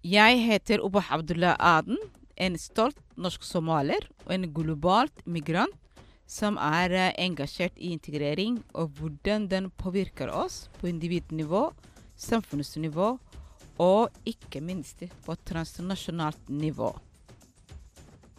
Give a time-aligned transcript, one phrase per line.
[0.00, 1.98] Jeg heter Oba Abdullah Aden,
[2.40, 5.74] en stolt norsk somalier og en globalt migrant
[6.24, 11.66] som er eh, engasjert i integrering og hvordan den påvirker oss på individnivå,
[12.16, 13.10] samfunnsnivå
[13.76, 16.94] og ikke minst på transnasjonalt nivå.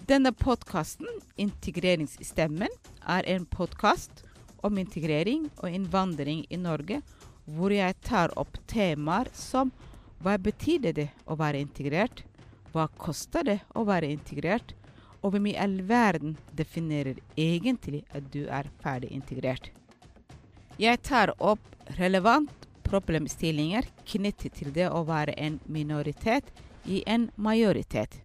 [0.09, 1.05] Denne podkasten,
[1.37, 2.73] Integreringsstemmen,
[3.05, 4.25] er en podkast
[4.65, 7.03] om integrering og innvandring i Norge,
[7.45, 9.69] hvor jeg tar opp temaer som
[10.21, 12.23] hva betyr det å være integrert?
[12.71, 14.75] Hva koster det å være integrert?
[15.21, 19.69] Og hvem i all verden definerer egentlig at du er ferdig integrert?
[20.81, 21.61] Jeg tar opp
[21.99, 26.49] relevant problemstillinger knyttet til det å være en minoritet
[26.85, 28.21] i en majoritet.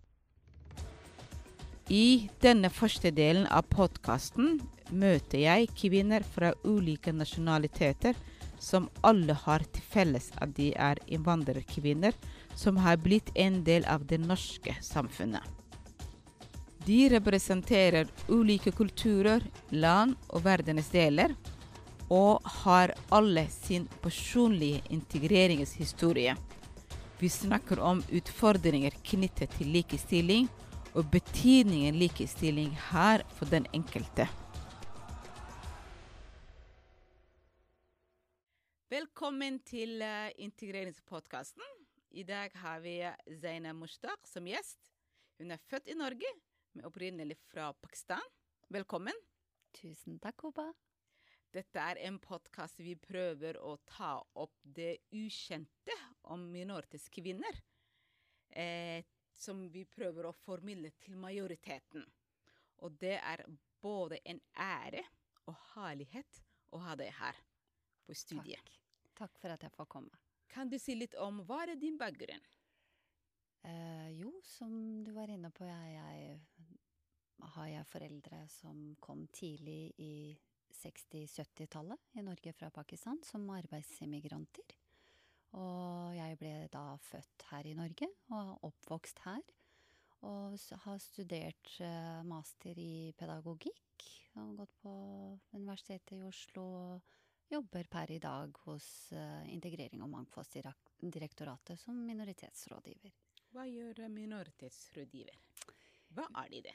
[1.92, 4.58] I denne første delen av podkasten
[4.90, 8.16] møter jeg kvinner fra ulike nasjonaliteter
[8.58, 12.16] som alle har til felles at de er innvandrerkvinner
[12.56, 15.42] som har blitt en del av det norske samfunnet.
[16.86, 19.42] De representerer ulike kulturer,
[19.74, 21.34] land og verdensdeler,
[22.06, 26.36] og har alle sin personlige integreringshistorie.
[27.18, 30.46] Vi snakker om utfordringer knyttet til likestilling,
[30.94, 34.28] og betydningen likestilling har for den enkelte.
[38.86, 41.62] Velkommen til uh, integreringspodkasten.
[42.14, 43.00] I dag har vi
[43.42, 44.92] Zaina Mushtaq som gjest.
[45.40, 46.30] Hun er født i Norge,
[46.70, 48.22] men opprinnelig fra Pakistan.
[48.70, 49.18] Velkommen.
[49.74, 50.68] Tusen takk, Oba.
[51.50, 55.98] Dette er en podkast vi prøver å ta opp det ukjente
[56.30, 57.58] om minoritetskvinner.
[58.54, 59.02] Eh,
[59.34, 62.06] som vi prøver å formidle til majoriteten.
[62.86, 63.42] Og det er
[63.82, 65.02] både en ære
[65.50, 67.46] og herlighet å ha deg her
[68.06, 68.62] på studiet.
[68.62, 69.12] Takk.
[69.16, 70.22] Takk for at jeg får komme.
[70.52, 72.44] Kan du si litt om hva er din bakgrunn?
[73.66, 79.90] Eh, jo, som du var inne på, jeg, jeg har jeg foreldre som kom tidlig
[79.98, 80.14] i
[80.76, 84.76] 60-70-tallet i Norge fra Pakistan som arbeidsimmigranter.
[85.56, 89.42] Og jeg ble da født her i Norge og oppvokst her.
[90.26, 94.06] Og har studert eh, master i pedagogikk
[94.36, 94.94] og gått på
[95.56, 96.64] Universitetet i Oslo.
[96.64, 97.12] og
[97.48, 103.14] jobber per i dag hos uh, Integrering- og mangfoldsdirektoratet som minoritetsrådgiver.
[103.54, 105.38] Hva gjør minoritetsrådgiver?
[106.16, 106.74] Hva er de det?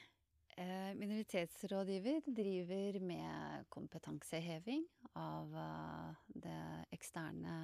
[0.56, 4.86] Uh, minoritetsrådgiver driver med kompetanseheving
[5.20, 6.62] av uh, det
[6.96, 7.58] eksterne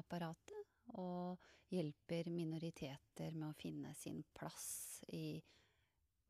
[0.00, 0.68] apparatet.
[0.98, 1.40] Og
[1.72, 5.40] hjelper minoriteter med å finne sin plass i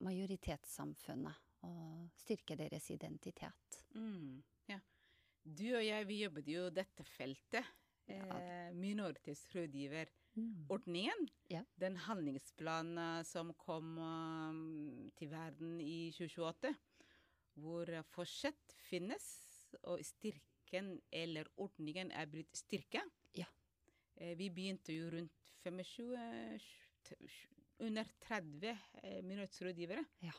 [0.06, 1.48] majoritetssamfunnet.
[1.62, 3.84] Og styrke deres identitet.
[3.94, 4.42] Mm.
[5.42, 7.64] Du og jeg, vi jobbet jo dette feltet.
[8.06, 11.20] Eh, Minoritetsrådgiverordningen.
[11.20, 11.28] Mm.
[11.50, 11.64] Ja.
[11.80, 16.74] Den handlingsplanen som kom um, til verden i 2028.
[17.62, 19.24] Hvor fortsatt finnes,
[19.82, 23.02] og styrken eller ordningen er blitt styrka.
[23.36, 23.46] Ja.
[24.16, 25.32] Eh, vi begynte jo rundt
[25.62, 26.16] 25
[27.82, 30.04] Under 30 eh, minoritetsrådgivere.
[30.22, 30.32] Ja.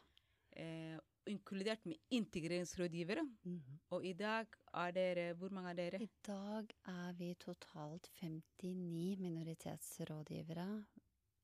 [0.55, 0.97] Eh,
[1.29, 3.23] inkludert med integreringsrådgivere.
[3.43, 3.79] Mm.
[3.95, 6.01] Og i dag er dere Hvor mange er dere?
[6.03, 10.67] I dag er vi totalt 59 minoritetsrådgivere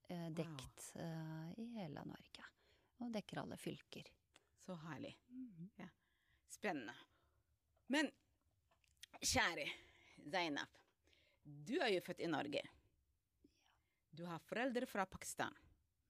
[0.10, 1.04] eh, dekt wow.
[1.06, 2.50] eh, i hele Norge.
[3.00, 4.10] Og dekker alle fylker.
[4.60, 5.16] Så herlig.
[5.30, 5.88] Mm ja.
[6.50, 6.94] Spennende.
[7.88, 8.10] Men
[9.22, 9.68] kjære
[10.32, 10.70] Zainab,
[11.44, 12.62] du er jo født i Norge.
[14.12, 15.56] Du har foreldre fra Pakistan.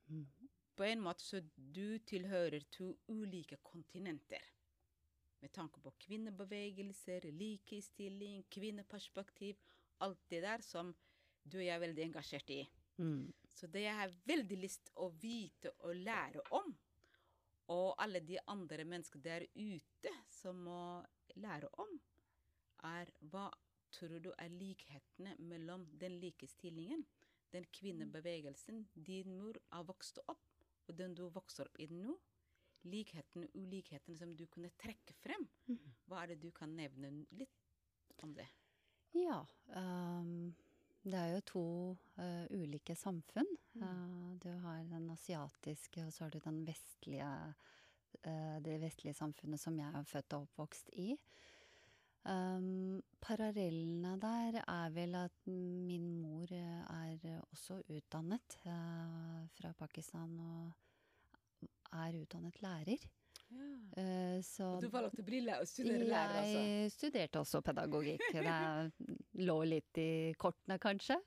[0.07, 0.38] Mm
[0.79, 4.43] på en måte så du tilhører to ulike kontinenter.
[5.43, 9.59] Med tanke på kvinnebevegelser, likestilling, kvinneperspektiv,
[9.99, 10.93] alt det der som
[11.43, 12.61] du og jeg er veldig engasjert i.
[12.95, 13.27] Mm.
[13.51, 16.71] Så det jeg har veldig lyst å vite og lære om,
[17.75, 20.81] og alle de andre mennesker der ute som må
[21.35, 21.91] lære om,
[22.87, 23.49] er hva
[23.91, 27.03] tror du er likhetene mellom den likestillingen,
[27.51, 30.48] den kvinnebevegelsen din mor har vokst opp
[30.89, 32.15] og den du vokser opp i nå,
[32.89, 35.45] likhetene, ulikhetene som du kunne trekke frem.
[35.69, 35.79] Mm.
[36.09, 38.47] Hva er det du kan nevne litt om det?
[39.17, 39.41] Ja.
[39.75, 40.55] Um,
[41.03, 41.65] det er jo to
[42.19, 43.49] uh, ulike samfunn.
[43.73, 43.83] Mm.
[43.83, 47.29] Uh, du har den asiatiske, og så har du den vestlige,
[48.25, 51.13] uh, det vestlige samfunnet som jeg er født og oppvokst i.
[52.27, 61.69] Um, parallellene der er vel at min mor er også utdannet uh, fra Pakistan og
[61.95, 63.07] er utdannet lærer.
[63.49, 63.69] Ja.
[63.97, 66.59] Uh, så og du valgte å bli lærer, studere lærer, altså?
[66.59, 68.27] Jeg studerte også pedagogikk.
[68.35, 71.17] det lå litt i kortene, kanskje.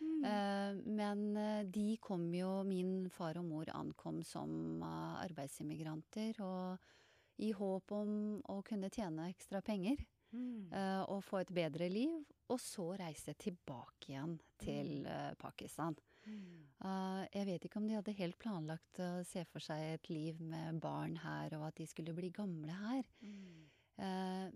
[0.00, 0.24] Mm.
[0.24, 7.42] Eh, men eh, de kom jo Min far og mor ankom som eh, arbeidsimmigranter, og
[7.42, 8.10] i håp om
[8.50, 9.98] å kunne tjene ekstra penger
[10.34, 10.72] Mm.
[10.72, 12.16] eh, og få et bedre liv,
[12.50, 15.96] og så reise tilbake igjen til eh, Pakistan.
[16.24, 16.64] Mm.
[16.84, 20.40] Eh, jeg vet ikke om de hadde helt planlagt å se for seg et liv
[20.42, 23.06] med barn her, og at de skulle bli gamle her.
[23.22, 23.70] Mm.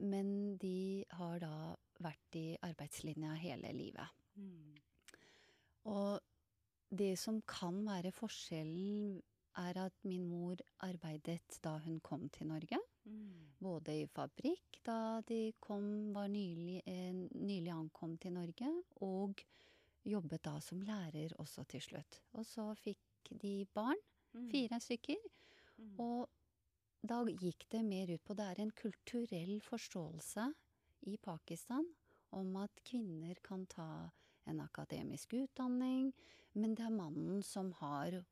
[0.02, 4.16] Men de har da vært i arbeidslinja hele livet.
[4.34, 4.72] Mm.
[5.92, 6.18] Og
[6.90, 9.20] det som kan være forskjellen,
[9.58, 10.56] er at min mor
[10.86, 12.78] arbeidet da hun kom til Norge.
[13.04, 13.54] Mm.
[13.60, 18.70] Både i fabrikk da de kom, var nylig, eh, nylig ankom til Norge,
[19.02, 19.42] og
[20.04, 22.20] jobbet da som lærer også til slutt.
[22.34, 23.96] Og så fikk de barn,
[24.34, 24.50] Mm.
[24.50, 25.16] fire stykker,
[25.78, 26.00] Mm.
[26.00, 26.28] og
[27.06, 30.52] da gikk det mer ut på Det er en kulturell forståelse
[31.06, 31.86] i Pakistan
[32.32, 34.10] om at kvinner kan ta
[34.46, 36.12] en akademisk utdanning,
[36.54, 38.24] men det er mannen som har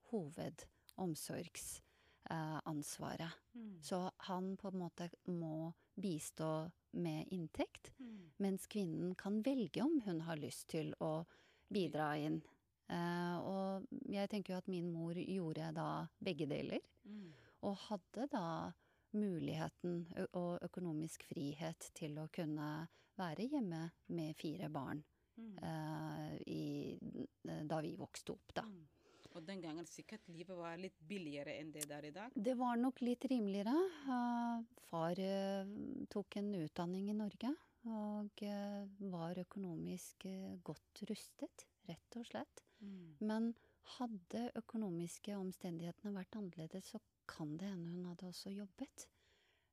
[0.97, 3.31] hovedomsorgsansvaret.
[3.55, 3.83] Mm.
[3.83, 8.31] Så han på en måte må bistå med inntekt, Mm.
[8.39, 11.25] mens kvinnen kan velge om hun har lyst til å
[11.73, 12.43] bidra inn.
[12.89, 16.79] Uh, og jeg tenker jo at min mor gjorde da begge deler.
[17.05, 17.33] Mm.
[17.63, 18.73] Og hadde da
[19.13, 22.89] muligheten og økonomisk frihet til å kunne
[23.19, 25.05] være hjemme med fire barn
[25.37, 25.59] Mm.
[25.63, 26.99] uh, i,
[27.45, 28.63] da vi vokste opp, da.
[28.63, 28.87] Mm.
[29.37, 32.37] Og den gangen sikkert livet var litt billigere enn det det er i dag.
[32.49, 33.75] Det var nok litt rimeligere.
[34.17, 35.73] Eh, far eh,
[36.13, 37.53] tok en utdanning i Norge
[37.87, 40.27] og eh, var økonomisk
[40.67, 42.65] godt rustet, rett og slett.
[42.81, 43.13] Mm.
[43.29, 43.53] Men
[43.97, 49.07] hadde økonomiske omstendighetene vært annerledes, så kan det hende hun hadde også jobbet.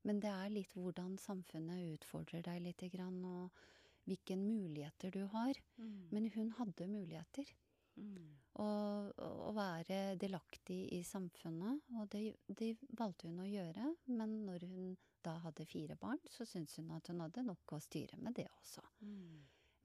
[0.04, 3.64] Men det er litt hvordan samfunnet utfordrer deg lite grann, og
[4.04, 5.58] hvilke muligheter du har.
[5.80, 6.10] Mm.
[6.12, 7.48] Men hun hadde muligheter.
[7.96, 8.30] Mm.
[8.64, 13.88] Og å være delaktig i samfunnet, og det, det valgte hun å gjøre.
[14.14, 14.94] Men når hun
[15.24, 18.50] da hadde fire barn, så syntes hun at hun hadde nok å styre med det
[18.52, 18.84] også.
[19.08, 19.40] Mm.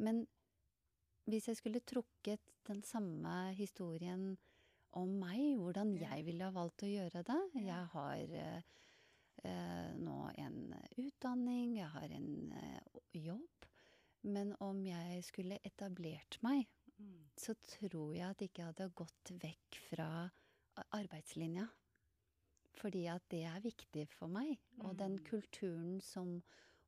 [0.04, 0.20] Men
[1.28, 4.32] hvis jeg skulle trukket den samme historien
[4.96, 7.38] om meg, hvordan jeg ville ha valgt å gjøre det.
[7.60, 10.58] Jeg har eh, nå en
[10.96, 13.68] utdanning, jeg har en eh, jobb.
[14.28, 16.66] Men om jeg skulle etablert meg.
[17.38, 20.08] Så tror jeg at jeg ikke hadde gått vekk fra
[20.92, 21.68] arbeidslinja.
[22.78, 24.58] Fordi at det er viktig for meg.
[24.84, 25.24] Og den Mm.
[25.24, 26.42] kulturen som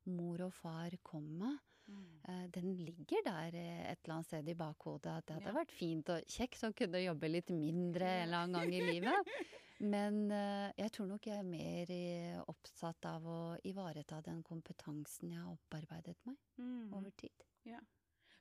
[0.05, 2.21] mor og far kom med, Mm.
[2.29, 5.07] Eh, den ligger der eh, et eller annet sted i bakhodet.
[5.17, 5.53] At det hadde Ja.
[5.53, 9.25] vært fint og kjekt å kunne jobbe litt mindre en eller annen gang i livet.
[9.81, 15.39] Men eh, jeg tror nok jeg er mer opptatt av å ivareta den kompetansen jeg
[15.41, 16.93] har opparbeidet meg Mm.
[16.93, 17.43] over tid.
[17.65, 17.79] Ja.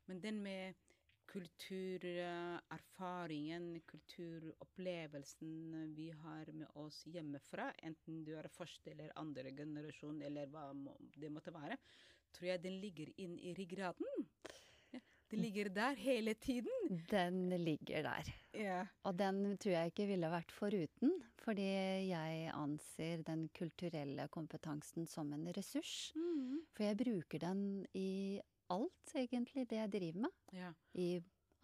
[0.07, 0.75] Men den med
[1.31, 10.47] kulturerfaringen, kulturopplevelsen vi har med oss hjemmefra, enten du er første eller andre generasjon, eller
[10.51, 10.75] hva
[11.15, 11.77] det måtte være,
[12.35, 14.27] tror jeg den ligger inn i ryggraden.
[15.31, 17.05] Den ligger der hele tiden.
[17.11, 18.31] Den ligger der.
[18.57, 18.87] Yeah.
[19.07, 21.69] Og den tror jeg ikke ville vært foruten, fordi
[22.09, 26.11] jeg anser den kulturelle kompetansen som en ressurs.
[26.19, 26.67] Mm.
[26.75, 30.41] For jeg bruker den i alt, egentlig, det jeg driver med.
[30.57, 30.73] ja.
[30.95, 31.11] I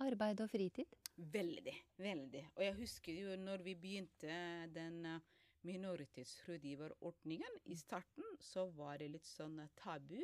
[0.04, 0.96] arbeid og fritid.
[1.16, 2.42] Veldig, veldig.
[2.56, 4.32] Og jeg husker jo når vi begynte
[4.74, 5.20] den eh,
[5.66, 10.20] minoritetsrådgiverordningen, i starten så var det litt sånn eh, tabu.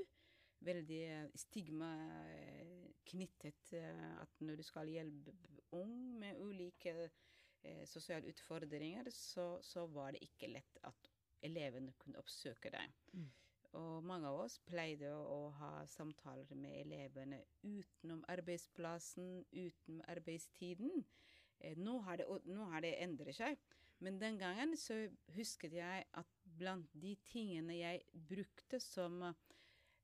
[0.62, 1.90] Veldig eh, stigma
[3.08, 3.72] knyttet
[4.22, 5.32] at når du skal hjelpe
[5.74, 7.08] ung med ulike
[7.86, 11.10] sosiale utfordringer, så, så var det ikke lett at
[11.46, 12.94] elevene kunne oppsøke deg.
[13.14, 13.26] Mm.
[13.78, 21.04] Og mange av oss pleide å, ha samtaler med elevene utenom arbeidsplassen, utenom arbeidstiden.
[21.58, 23.56] Eh, nå, har det, nå har det endret seg.
[24.02, 24.98] Men den gangen så
[25.36, 29.22] husket jeg at blant de tingene jeg brukte som,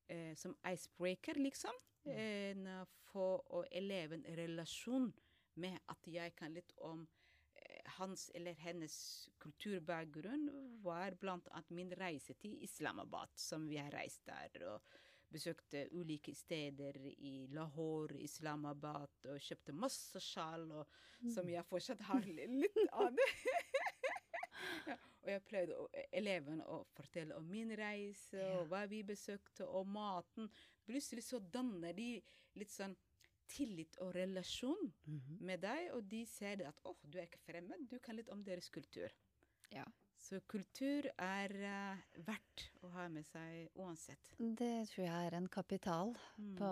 [0.09, 1.75] eh, som icebreaker, liksom,
[2.07, 2.55] eh,
[3.19, 5.13] å eleve en eleven relasjon
[5.57, 7.07] med at jeg kan litt om
[7.99, 8.97] hans eller hennes
[9.43, 10.49] kulturbakgrunn
[10.83, 14.65] var annet min reise til Islamabad, som vi har reist der.
[14.73, 14.81] og
[15.29, 20.95] Besøkte ulike steder i Lahore, Islamabad, og kjøpte masse sjal, og,
[21.35, 23.27] som jeg fortsatt har litt av det.
[24.89, 25.85] ja, og jeg pleide å,
[26.17, 30.49] eleven å fortelle om min reise, og hva vi besøkte, og maten.
[30.89, 32.15] Plutselig så danner de
[32.57, 32.97] litt sånn
[33.49, 34.93] tillit og relasjon
[35.41, 38.43] med deg, og de ser at oh, du er ikke fremmed, du kan litt om
[38.45, 39.09] deres kultur.
[39.73, 39.85] Ja.
[40.19, 44.33] Så kultur er uh, verdt å ha med seg uansett.
[44.37, 46.57] Det tror jeg er en kapital Mm.
[46.59, 46.71] på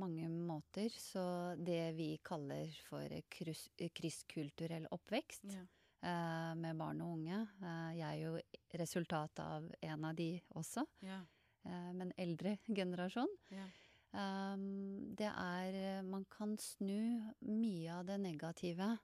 [0.00, 0.88] mange måter.
[0.92, 1.22] Så
[1.60, 5.62] det vi kaller for kryss, krysskulturell oppvekst Ja.
[6.04, 8.32] uh, med barn og unge uh, Jeg er jo
[8.80, 11.20] resultat av en av de også, Ja.
[11.66, 13.28] eh, men eldre generasjon.
[13.50, 13.66] Ja.
[14.12, 18.98] Um, det er Man kan snu mye av det negative.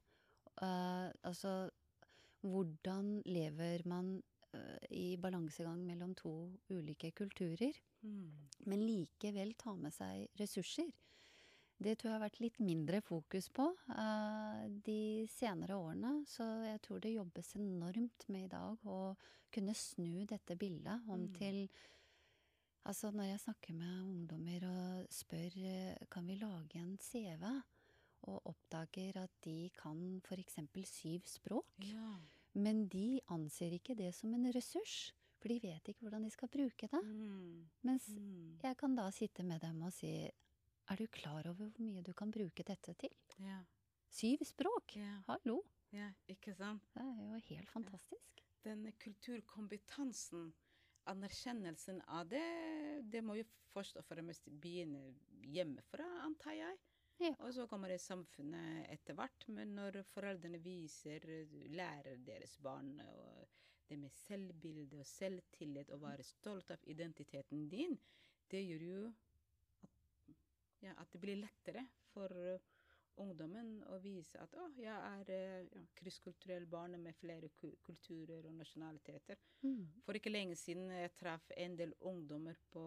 [0.63, 1.69] Eh, altså
[2.43, 4.23] hvordan lever man
[4.55, 7.73] eh, i balansegang mellom to ulike kulturer,
[8.03, 8.49] Mm.
[8.67, 10.91] men likevel ta med seg ressurser?
[11.83, 16.23] Det tror jeg har vært litt mindre fokus på uh, de senere årene.
[16.29, 19.17] Så jeg tror det jobbes enormt med i dag å
[19.53, 21.33] kunne snu dette bildet om Mm.
[21.35, 21.69] til
[22.87, 27.43] Altså når jeg snakker med ungdommer og spør eh, kan vi lage en CV,
[28.31, 30.59] og oppdager at de kan f.eks.
[30.91, 32.15] syv språk, Ja.
[32.55, 36.49] men de anser ikke det som en ressurs, for de vet ikke hvordan de skal
[36.49, 37.03] bruke det.
[37.05, 37.67] Mm.
[37.83, 38.59] Mens Mm.
[38.63, 40.31] jeg kan da sitte med dem og si
[40.89, 43.11] er du klar over hvor mye du kan bruke dette til?
[43.41, 43.61] Ja.
[44.11, 44.97] Syv språk!
[44.97, 45.23] Ja.
[45.27, 45.63] Hallo!
[45.93, 46.83] ja, ikke sant?
[46.95, 48.43] Det er jo helt fantastisk.
[48.65, 50.53] Den kulturkompetansen,
[51.11, 52.45] anerkjennelsen av det,
[53.13, 55.15] det må jo først og fremst begynne
[55.47, 56.79] hjemmefra, antar jeg.
[57.23, 57.33] Ja.
[57.47, 59.47] Og så kommer det samfunnet etter hvert.
[59.49, 61.25] Men når foreldrene viser,
[61.73, 62.93] lærer deres barn
[63.87, 67.95] det med selvbilde og selvtillit og være stolt av identiteten din,
[68.51, 69.05] det gjør jo
[69.87, 70.01] at,
[70.83, 72.35] ja, at det blir lettere for
[73.23, 78.57] ungdommen og vise at å, jeg er uh, ja, krysskulturell barn med flere kulturer og
[78.59, 79.41] nasjonaliteter.
[79.63, 79.85] Mm.
[80.07, 82.87] For ikke lenge siden jeg traff en del ungdommer på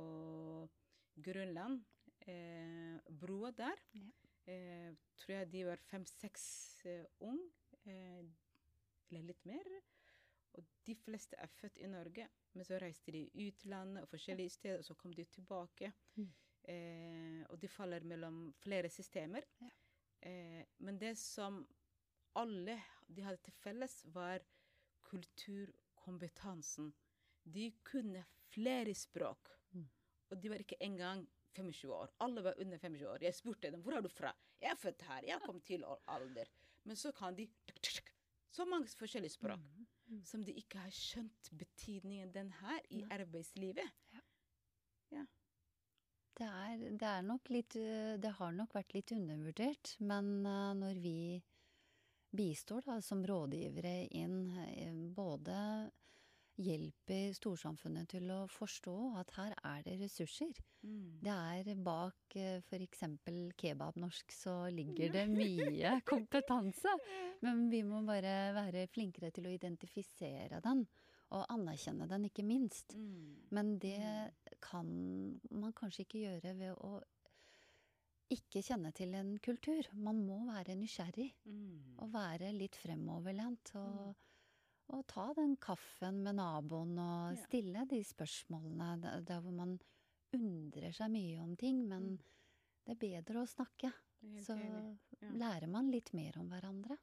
[1.19, 1.81] Grønland.
[2.27, 3.79] Eh, broa der.
[3.95, 4.09] Ja.
[4.49, 6.43] Eh, tror jeg de var fem-seks
[6.85, 7.39] eh, ung,
[7.85, 8.23] eh,
[9.09, 9.69] eller litt mer.
[10.57, 14.81] Og de fleste er født i Norge, men så reiste de utlandet og forskjellige steder,
[14.81, 15.91] og så kom de tilbake.
[16.15, 16.31] Mm.
[16.69, 19.45] Eh, og de faller mellom flere systemer.
[19.61, 19.69] Ja.
[20.21, 21.61] Eh, men det som
[22.39, 22.75] alle
[23.07, 24.43] de hadde til felles, var
[25.09, 26.91] kulturkompetansen.
[27.43, 29.49] De kunne flere språk.
[29.73, 29.87] Mm.
[30.29, 32.11] Og de var ikke engang 25 år.
[32.21, 33.23] Alle var under 25 år.
[33.25, 34.33] Jeg spurte dem hvor er du fra.
[34.61, 35.25] Jeg er født her.
[35.25, 36.51] Jeg kom til alder.
[36.83, 37.47] Men så kan de
[38.51, 39.59] så mange forskjellige språk
[40.09, 40.23] Mm.
[40.25, 43.91] som de ikke har skjønt betydningen den her i arbeidslivet.
[46.39, 50.73] Det er, det er nok litt øh, Det har nok vært litt undervurdert, men øh,
[50.79, 51.19] når vi
[52.29, 55.57] bistår da som rådgivere inn, øh, både
[56.59, 60.51] hjelper storsamfunnet til å forstå at her er det ressurser.
[60.83, 61.19] Mm.
[61.23, 62.35] Det er bak
[62.67, 63.05] f.eks.
[63.59, 66.95] kebabnorsk så ligger det mye kompetanse.
[67.43, 70.83] Men vi må bare være flinkere til å identifisere den,
[71.31, 72.95] og anerkjenne den, ikke minst.
[72.97, 73.35] Mm.
[73.51, 73.99] Men det
[74.61, 74.87] kan
[75.51, 76.99] man kanskje ikke gjøre ved å
[78.29, 79.87] ikke kjenne til en kultur.
[79.97, 81.95] Man må være nysgjerrig Mm.
[81.99, 83.71] og være litt fremoverlent.
[83.75, 84.15] Og,
[84.89, 87.43] og ta den kaffen med naboen og Ja.
[87.45, 89.79] stille de spørsmålene der, hvor man
[90.33, 91.87] undrer seg mye om ting.
[91.87, 92.19] Men Mm.
[92.85, 93.93] det er bedre å snakke.
[94.43, 94.53] Så.
[94.57, 95.29] Ja.
[95.31, 96.97] lærer man litt mer om hverandre.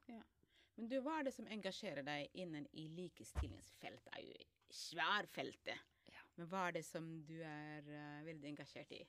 [0.77, 4.11] Men du, hva er det som engasjerer deg innen i likestillingsfeltet?
[4.13, 5.85] Det er jo sværfeltet.
[6.11, 6.25] Ja.
[6.37, 8.99] Men hva er det som du er uh, veldig engasjert i?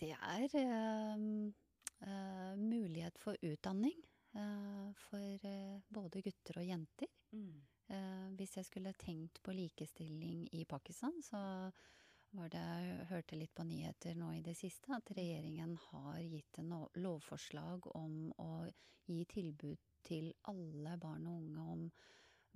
[0.00, 1.26] Det er uh,
[2.06, 3.98] uh, mulighet for utdanning
[4.30, 5.46] for
[5.90, 7.08] både gutter og jenter.
[7.34, 7.64] Mm.
[8.38, 11.40] Hvis jeg skulle tenkt på likestilling i Pakistan, så
[12.38, 16.60] var det Jeg hørte litt på nyheter nå i det siste at regjeringen har gitt
[16.62, 18.52] en lovforslag om å
[19.10, 21.84] gi tilbud til alle barn og unge om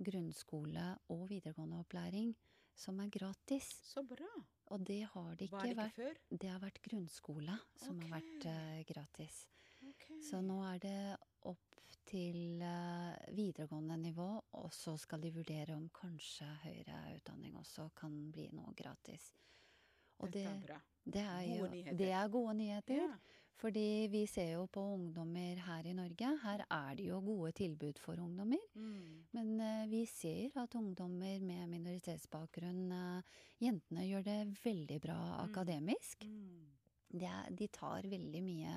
[0.05, 2.33] grunnskole og videregående opplæring
[2.75, 3.69] som er gratis.
[3.87, 4.31] Så bra.
[4.73, 5.95] Og det har det ikke det ikke vært.
[5.95, 6.19] før?
[6.41, 9.45] Det har vært grunnskole som har vært eh, gratis.
[9.85, 10.19] Okay.
[10.25, 10.97] Så nå er det
[11.45, 14.27] opp til uh, videregående nivå,
[14.59, 19.31] og så skal de vurdere om kanskje høyere utdanning også kan bli noe gratis.
[20.21, 20.77] Og Dette er bra.
[21.03, 21.97] det, er Gode jo, nyheter.
[22.01, 23.01] det er gode nyheter.
[23.01, 23.17] Ja.
[23.55, 26.31] Fordi vi ser jo på ungdommer her i Norge.
[26.43, 28.59] Her er det jo gode tilbud for ungdommer.
[28.75, 29.21] Mm.
[29.37, 35.39] Men uh, vi ser at ungdommer med minoritetsbakgrunn, uh, jentene gjør det veldig bra Mm.
[35.49, 36.25] akademisk.
[36.27, 36.71] Mm.
[37.15, 38.73] Er, de tar veldig mye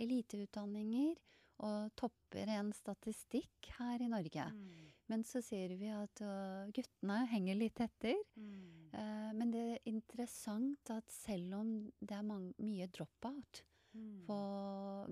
[0.00, 1.18] eliteutdanninger
[1.64, 4.46] og topper en statistikk her i Norge.
[4.56, 4.88] Mm.
[5.12, 8.16] Men så ser vi at uh, guttene henger litt etter.
[8.40, 8.88] Mm.
[8.94, 13.62] Uh, men det er interessant at selv om det er mange, mye dropout
[13.94, 14.26] Mm.
[14.26, 14.36] på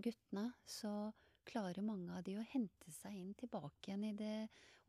[0.03, 1.13] guttene, så
[1.47, 4.37] klarer mange av de å hente seg inn tilbake igjen i det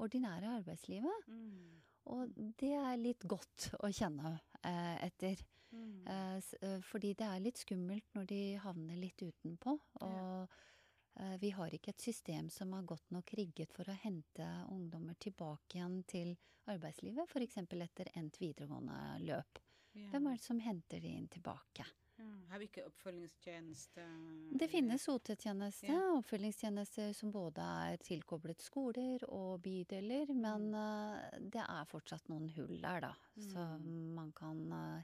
[0.01, 1.27] ordinære arbeidslivet.
[1.29, 1.81] Mm.
[2.13, 4.35] Og det er litt godt å kjenne
[4.65, 5.39] eh, etter.
[5.73, 6.07] Mm.
[6.07, 9.75] Eh, eh, fordi det er litt skummelt når de havner litt utenpå.
[10.05, 10.57] Og
[11.19, 15.17] eh, vi har ikke et system som er godt nok rigget for å hente ungdommer
[15.21, 16.35] tilbake igjen til
[16.71, 17.59] arbeidslivet, f.eks.
[17.59, 19.59] etter endt videregående løp.
[19.93, 20.07] Ja.
[20.13, 21.85] Hvem er det som henter de inn tilbake?
[22.23, 22.29] Ja.
[22.53, 24.03] Har vi ikke oppfølgingstjeneste?
[24.59, 26.11] Det finnes OT-tjeneste, Ja.
[26.19, 30.75] oppfølgingstjenester som både er tilkoblet skoler og bydeler, men Mm.
[30.75, 35.03] eh, det er fortsatt noen hull der, da, som man kan eh,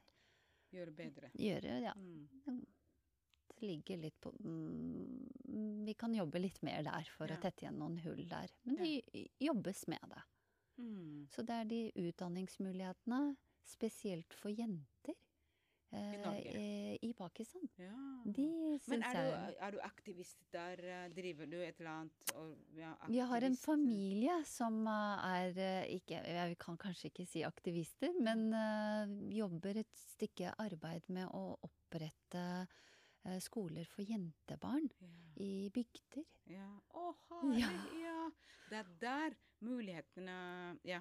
[0.71, 1.31] Gjøre bedre.
[1.35, 1.93] gjøre, ja.
[1.95, 2.65] Mm.
[3.59, 7.35] Det ligger litt på mm, Vi kan jobbe litt mer der for Ja.
[7.35, 8.47] å tette igjen noen hull der.
[8.63, 9.03] Men det
[9.41, 10.21] jobbes med det.
[10.77, 11.27] Mm.
[11.31, 13.35] Så det er de utdanningsmulighetene,
[13.65, 15.15] spesielt for jenter
[15.91, 16.48] I Norge?
[17.29, 17.69] Eh, Pakistan.
[17.77, 17.93] Ja.
[18.25, 20.79] De Men er du, er du aktivist der?
[20.83, 22.33] eh, Driver du et eller annet?
[22.35, 27.25] Og, ja, Jeg har en familie som eh, er eh, ikke Jeg kan kanskje ikke
[27.29, 32.43] si aktivister, men uh, jobber et stykke arbeid med å opprette
[33.25, 35.13] eh, skoler for jentebarn Ja.
[35.39, 36.25] i bygder.
[36.49, 36.67] Ja.
[36.93, 37.71] Å, herlig, Ja.
[38.03, 38.31] ja.
[38.69, 40.99] Det er der mulighetene ja,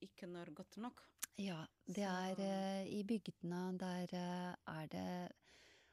[0.00, 1.00] ikke når godt nok.
[1.40, 5.06] Ja, det er uh, i bygdene der uh, er det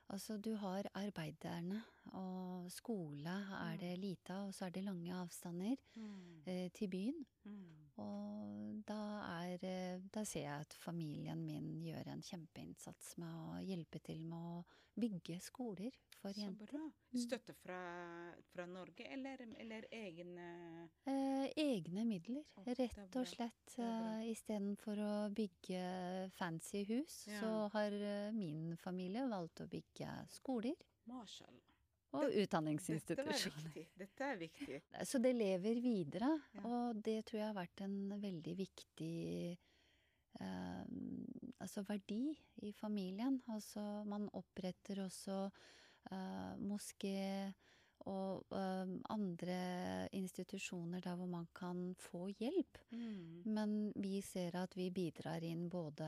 [0.10, 1.84] Altså, du har arbeiderne,
[2.14, 3.80] og skole er Mm.
[3.80, 6.44] det lite av, og så er det lange avstander Mm.
[6.48, 7.26] eh, til byen.
[7.46, 7.90] Mm.
[7.98, 9.00] Og da
[9.44, 14.22] er eh, Da ser jeg at familien min gjør en kjempeinnsats med å hjelpe til
[14.24, 14.66] med å
[15.00, 16.66] bygge skoler for Så jenter.
[16.66, 16.80] bra.
[17.14, 17.20] Mm.
[17.22, 23.78] Støtte fra, fra Norge, eller, eller egne Eh, egne midler, oh, rett og slett.
[23.78, 27.40] Eh, Istedenfor å bygge fancy hus, Ja.
[27.42, 31.67] så har eh, min familie valgt å bygge skoler Mashallah.
[32.14, 33.64] Og Dette utdanningsinstitusjoner.
[33.74, 33.86] viktig.
[33.98, 34.82] Dette er viktig.
[35.06, 36.62] Så det lever videre, Ja.
[36.64, 39.58] og det tror jeg har vært en veldig viktig
[40.40, 40.86] eh,
[41.60, 43.42] altså verdi i familien.
[43.50, 45.52] Altså man oppretter også
[46.12, 47.54] eh, moské
[48.08, 52.78] og eh, andre institusjoner der hvor man kan få hjelp.
[52.92, 53.42] Mm.
[53.46, 56.08] Men vi ser at vi bidrar inn både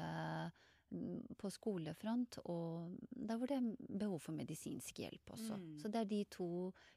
[1.38, 5.58] på skolefront og der hvor det er behov for medisinsk hjelp også.
[5.58, 5.74] Mm.
[5.82, 6.52] Så det er de to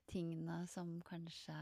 [0.09, 1.57] tingene som kanskje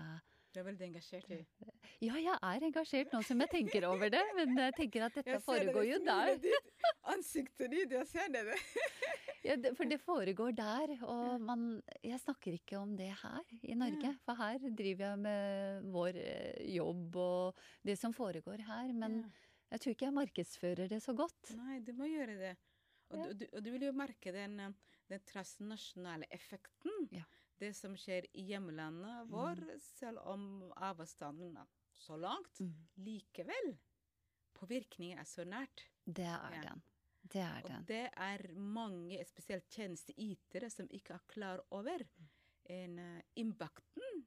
[0.55, 1.41] Du er veldig engasjert i
[2.07, 5.41] Ja, jeg er engasjert nå som jeg tenker over det, men jeg tenker at dette
[5.45, 6.33] foregår det jo der.
[6.47, 8.47] ditt, Ansiktet ditt, jeg ser det.
[9.45, 14.15] Ja, for det foregår der, og man Jeg snakker ikke om det her i Norge,
[14.25, 19.47] for her driver jeg med vår eh, jobb og det som foregår her, men Ja.
[19.71, 21.53] Jeg tror ikke jeg markedsfører det så godt.
[21.59, 22.57] Nei, du må gjøre det.
[23.11, 23.33] Og, Ja.
[23.35, 24.59] du, du, vil jo merke den,
[25.11, 27.09] den transnasjonale effekten.
[27.11, 27.25] Ja.
[27.61, 30.45] Det som skjer i hjemlandet vår, selv om
[30.77, 31.67] avstanden er
[32.01, 32.61] så langt.
[32.63, 32.71] Mm.
[33.05, 33.75] Likevel,
[34.57, 35.87] påvirkningen er så nært.
[36.07, 36.63] Det er Ja.
[36.71, 36.83] den.
[37.31, 42.01] Det er Og det er mange, spesielt tjenesteytere, som ikke er klar over
[42.65, 44.25] en uh, impakten eh,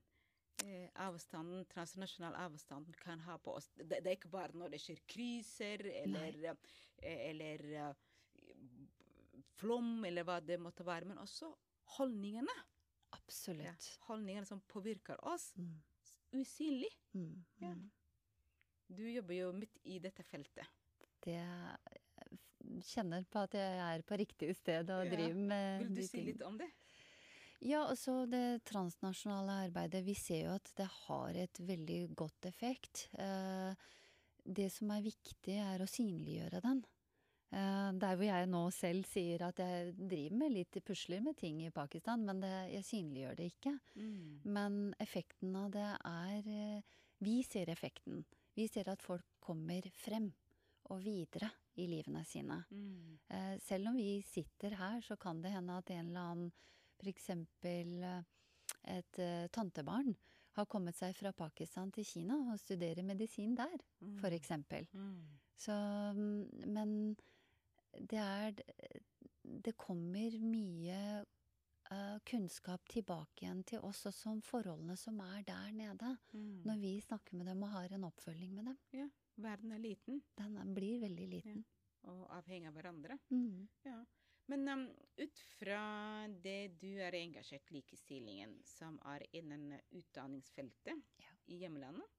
[0.95, 3.69] avstanden, transnasjonal avstand kan ha på oss.
[3.75, 6.37] Det, det er ikke bare når det skjer kriser eller,
[7.01, 7.93] eh, eller eh,
[9.59, 11.51] flom eller hva det måtte være, men også
[11.97, 12.53] holdningene.
[13.13, 13.73] Ja,
[14.07, 15.75] holdningene som påvirker oss Mm.
[16.33, 16.89] usynlig.
[17.13, 17.45] Mm.
[17.61, 17.73] Ja.
[17.75, 17.91] Mm.
[18.93, 20.65] Du jobber jo midt i dette feltet.
[21.23, 21.39] Det
[22.83, 25.11] kjenner på at jeg er på riktig sted og Ja.
[25.15, 26.69] driver med Vil du si litt om det?
[27.63, 33.05] Ja, altså det transnasjonale arbeidet, vi ser jo at det har et veldig godt effekt.
[33.15, 33.71] Eh,
[34.43, 36.81] det som er viktig, er å synliggjøre den.
[37.53, 41.61] Eh, der hvor jeg nå selv sier at jeg driver med litt pusler med ting
[41.63, 43.73] i Pakistan, men det, jeg synliggjør det ikke.
[44.57, 48.25] Men effekten av det er eh, Vi ser effekten.
[48.57, 50.27] Vi ser at folk kommer frem
[50.91, 51.47] og videre
[51.79, 52.57] i livene sine.
[52.69, 53.15] Mm.
[53.63, 56.51] Selv om vi sitter her, så kan det hende at en eller annen
[57.03, 57.29] f.eks.
[58.83, 60.13] et eh, tantebarn
[60.57, 64.17] har kommet seg fra Pakistan til Kina og studerer medisin der, Mm.
[64.19, 64.87] for eksempel.
[64.93, 65.39] Mm.
[65.57, 65.73] Så
[66.67, 67.15] Men
[68.09, 68.51] det er
[69.63, 71.25] Det kommer mye
[71.91, 76.17] uh, kunnskap tilbake igjen til oss, også om forholdene som er der nede.
[76.33, 76.61] Mm.
[76.65, 78.77] Når vi snakker med dem og har en oppfølging med dem.
[78.93, 81.65] Ja, verden er liten Den blir veldig liten.
[82.03, 83.19] og avhengig av hverandre.
[83.31, 83.67] Mm.
[83.85, 84.03] Ja.
[84.51, 84.83] Men um,
[85.17, 85.79] ut fra
[86.43, 91.31] det du er engasjert i likestillingen, som er innen utdanningsfeltet Ja.
[91.47, 92.09] i hjemlandet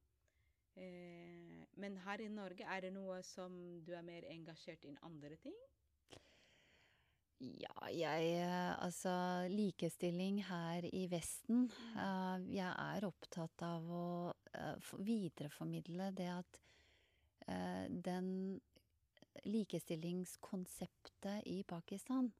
[0.77, 5.01] eh, Men her i Norge, er det noe som du er mer engasjert i enn
[5.03, 5.57] andre ting?
[7.45, 9.13] Ja, jeg eh, Altså,
[9.51, 16.61] likestilling her i Vesten uh, Jeg er opptatt av å uh, videreformidle det at
[17.51, 18.61] uh, den
[19.45, 22.31] likestillingskonseptet i Pakistan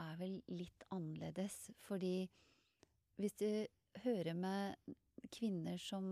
[0.00, 1.70] er vel litt annerledes.
[1.86, 2.28] Fordi
[3.20, 3.50] hvis du
[4.04, 4.76] hører med
[5.34, 6.06] kvinner som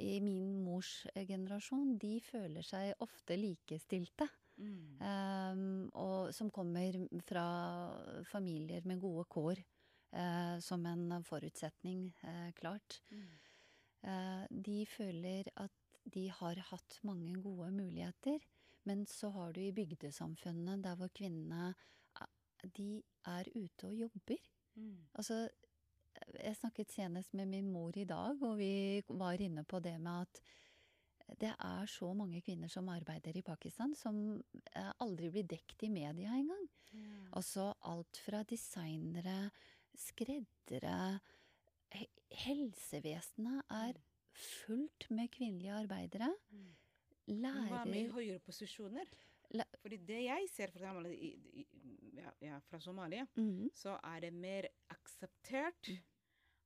[0.00, 4.28] i min mors generasjon, de føler seg ofte likestilte.
[4.62, 4.96] Mm.
[5.00, 7.44] Um, og som kommer fra
[8.28, 9.60] familier med gode kår,
[10.16, 13.00] uh, som en forutsetning, uh, klart.
[13.10, 13.26] Mm.
[14.02, 15.72] Uh, de føler at
[16.12, 18.42] de har hatt mange gode muligheter,
[18.88, 21.72] men så har du i bygdesamfunnene, der hvor kvinnene
[22.76, 24.48] de er ute og jobber.
[24.74, 25.06] Mm.
[25.14, 25.48] Altså,
[26.38, 30.26] jeg snakket senest med min mor i dag, og vi var inne på det med
[30.26, 30.42] at
[31.40, 34.16] det er så mange kvinner som arbeider i Pakistan, som
[34.76, 36.66] eh, aldri blir dekt i media engang.
[36.92, 37.28] Mm.
[37.38, 39.50] Altså alt fra designere,
[39.96, 41.20] skreddere
[42.32, 43.98] Helsevesenet er
[44.32, 46.30] fullt med kvinnelige arbeidere.
[46.50, 46.70] Mm.
[47.34, 49.04] Hun var med i høyere posisjoner.
[49.54, 51.66] La- Fordi det jeg ser for eksempel i, i,
[52.16, 53.70] ja, ja, fra Somalia, Mhm.
[53.74, 55.98] så er det mer akseptert Mm.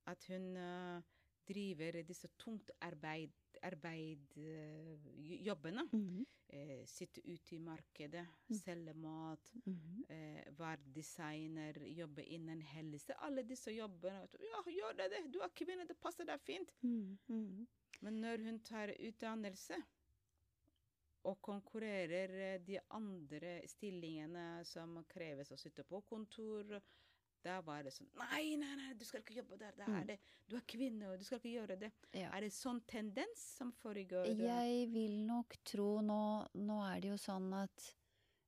[0.07, 1.01] at hun uh,
[1.47, 3.29] driver disse tungt arbeid,
[3.63, 5.83] arbeid eh, j- jobbene.
[5.91, 6.25] Mhm.
[6.49, 8.55] Eh, sitte ute i markedet, Mm.
[8.55, 10.05] selge mat, Mhm.
[10.09, 13.13] eh, være designer, jobbe innen helse.
[13.21, 14.27] Alle disse jobbene.
[14.39, 15.33] Ja, gjør det, det.
[15.33, 16.71] Du er kvinne, det passer deg fint.
[16.83, 17.67] Mm -hmm.
[18.01, 19.73] Men når hun tar utdannelse
[21.25, 26.79] og konkurrerer eh, de andre stillingene som kreves å sitte på kontor,
[27.43, 29.71] da var det sånn Nei, nei, nei, du skal ikke jobbe der.
[29.77, 30.07] Det er Mm.
[30.07, 30.19] det.
[30.49, 31.91] Du er kvinne, og du skal ikke gjøre det.
[32.13, 32.29] Ja.
[32.35, 34.25] Er det sånn tendens som foregår?
[34.25, 34.35] eh?
[34.35, 37.93] Jeg vil nok tro nå Nå er det jo sånn at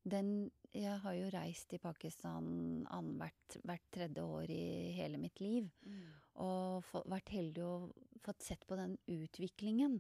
[0.07, 5.69] den Jeg har jo reist i Pakistan annethvert hvert tredje år i hele mitt liv.
[5.85, 6.03] Mm.
[6.35, 9.99] Og få, vært heldig og fått sett på den utviklingen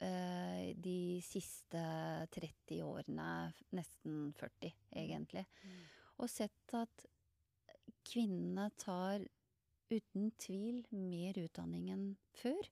[0.00, 1.82] eh, de siste
[2.34, 3.28] 30 årene,
[3.76, 5.44] nesten 40 egentlig.
[5.64, 5.80] Mm.
[6.22, 7.06] Og sett at
[8.06, 9.24] kvinnene tar
[9.92, 12.06] uten tvil mer utdanning enn
[12.38, 12.70] før.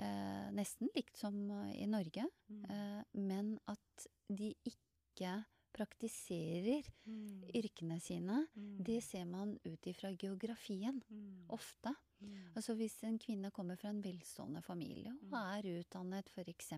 [0.00, 1.36] Eh, nesten likt som
[1.72, 2.26] i Norge.
[2.48, 2.62] Mm.
[2.64, 5.38] Eh, men at de ikke
[5.72, 7.42] praktiserer Mm.
[7.54, 8.84] yrkene sine, Mm.
[8.84, 11.02] det ser man ut ifra geografien.
[11.10, 11.46] Mm.
[11.48, 11.94] Ofte.
[12.20, 12.52] Mm.
[12.54, 15.34] Altså hvis en kvinne kommer fra en velstående familie og Mm.
[15.34, 16.72] er utdannet f.eks.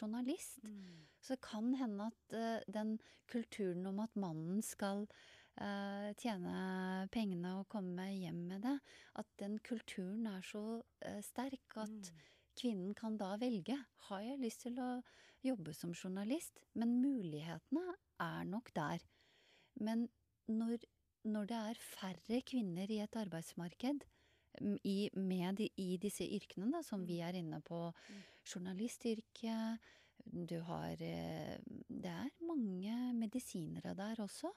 [0.00, 1.06] journalist, Mm.
[1.20, 5.06] så kan hende at uh, den kulturen om at mannen skal
[5.60, 8.80] uh, tjene pengene og komme hjem med det,
[9.16, 12.12] at den kulturen er så uh, sterk at
[12.56, 13.76] kvinnen kan da velge.
[14.08, 15.02] Har jeg lyst til å
[15.44, 16.60] jobbe som journalist?
[16.74, 17.84] Men mulighetene
[18.22, 19.02] er nok der.
[19.80, 20.08] Men
[20.48, 20.78] når,
[21.24, 24.04] når det er færre kvinner i et arbeidsmarked
[24.84, 25.10] i,
[25.58, 27.88] de- i disse yrkene, da, som vi er inne på,
[28.46, 29.78] journalistyrket
[30.24, 34.50] Du har eh, Det er mange medisinere der også.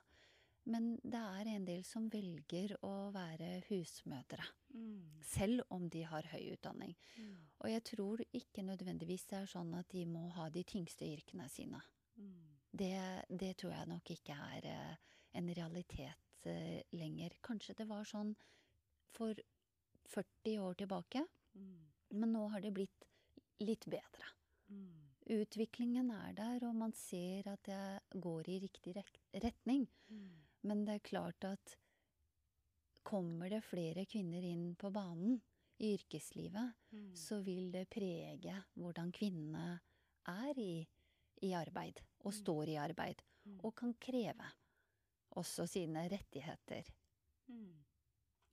[0.68, 4.44] Men det er en del som velger å være husmødre.
[4.76, 5.22] Mm.
[5.24, 6.94] Selv om de har høy utdanning.
[7.16, 7.36] Mm.
[7.64, 11.48] Og jeg tror ikke nødvendigvis det er sånn at de må ha de tyngste yrkene
[11.50, 11.80] sine.
[12.20, 12.52] Mm.
[12.78, 12.94] Det,
[13.32, 14.96] det tror jeg nok ikke er eh,
[15.40, 17.38] en realitet eh, lenger.
[17.48, 18.36] Kanskje det var sånn
[19.16, 19.40] for
[20.12, 21.26] 40 år tilbake,
[21.58, 21.88] Mm.
[22.22, 23.06] men nå har det blitt
[23.66, 24.28] litt bedre.
[24.70, 25.08] Mm.
[25.40, 28.94] Utviklingen er der, og man ser at det går i riktig
[29.34, 29.88] retning.
[30.12, 30.47] Mm.
[30.68, 31.76] Men det er klart at
[33.08, 35.38] kommer det flere kvinner inn på banen
[35.80, 37.16] i yrkeslivet, Mm.
[37.16, 39.80] så vil det prege hvordan kvinnene
[40.28, 40.88] er i,
[41.42, 42.38] i arbeid, og Mm.
[42.42, 43.60] står i arbeid, Mm.
[43.64, 44.50] og kan kreve
[45.38, 46.84] også sine rettigheter.
[47.48, 47.86] Mm.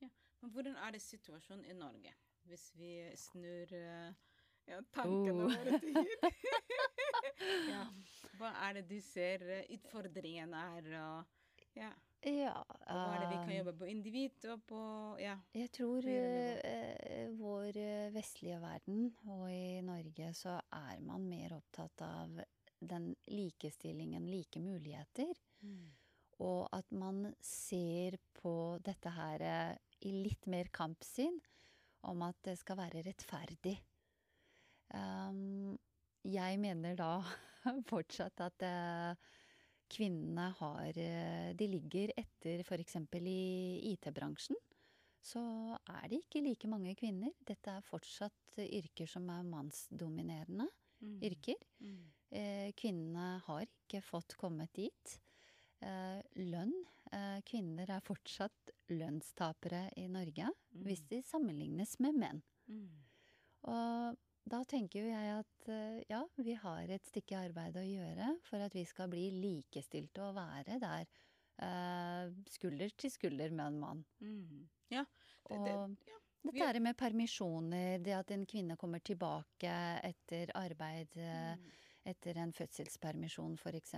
[0.02, 0.08] Ja.
[0.42, 2.12] Men hvordan er det situasjonen i Norge,
[2.44, 4.12] hvis vi snur eh,
[4.68, 5.50] ja, tankene Oh.
[5.50, 6.20] våre til hit?
[7.74, 7.84] ja.
[8.38, 11.24] Hva er det du ser eh, utfordringen er, og
[11.74, 11.90] ja.
[12.24, 14.82] Ja, Og hva er det vi kan eh, jobbe på individ og på
[15.20, 15.34] ja.
[15.52, 22.04] Jeg tror uh, vår eh, vestlige verden, og i Norge, så er man mer opptatt
[22.06, 22.40] av
[22.80, 25.32] den likestillingen, like muligheter.
[25.64, 25.92] Mm.
[26.44, 29.44] Og at man ser på dette her
[30.04, 31.36] i litt mer kampsyn,
[32.04, 33.78] om at det skal være rettferdig.
[34.94, 35.76] Um,
[36.24, 37.12] jeg mener da
[37.90, 39.32] fortsatt at eh,
[39.94, 42.96] kvinnene har eh, De ligger etter f.eks.
[43.22, 43.38] i
[43.94, 44.58] IT-bransjen.
[45.24, 45.40] Så
[45.88, 47.32] er det ikke like mange kvinner.
[47.48, 50.68] Dette er fortsatt yrker som er mannsdominerende
[51.04, 51.18] Mm.
[51.26, 51.58] yrker.
[51.82, 52.04] Mm.
[52.32, 55.18] Eh, kvinnene har ikke fått kommet dit.
[55.82, 56.72] eh, lønn.
[57.12, 60.46] Eh, kvinner er fortsatt lønnstapere i Norge
[60.80, 62.40] hvis de sammenlignes med menn.
[62.70, 63.02] Mm.
[63.68, 68.32] Og da tenker jo jeg at eh, ja, vi har et stykke arbeid å gjøre
[68.48, 71.06] for at vi skal bli likestilte og være der
[71.64, 74.04] eh, skulder til skulder med en mann.
[74.20, 74.66] Mm.
[74.92, 75.04] Ja.
[75.48, 75.76] Det, det,
[76.10, 76.18] ja.
[76.44, 79.72] dette er med permisjoner, det at en kvinne kommer tilbake
[80.10, 81.70] etter arbeid, eh, Mm.
[82.04, 83.94] etter en fødselspermisjon f.eks.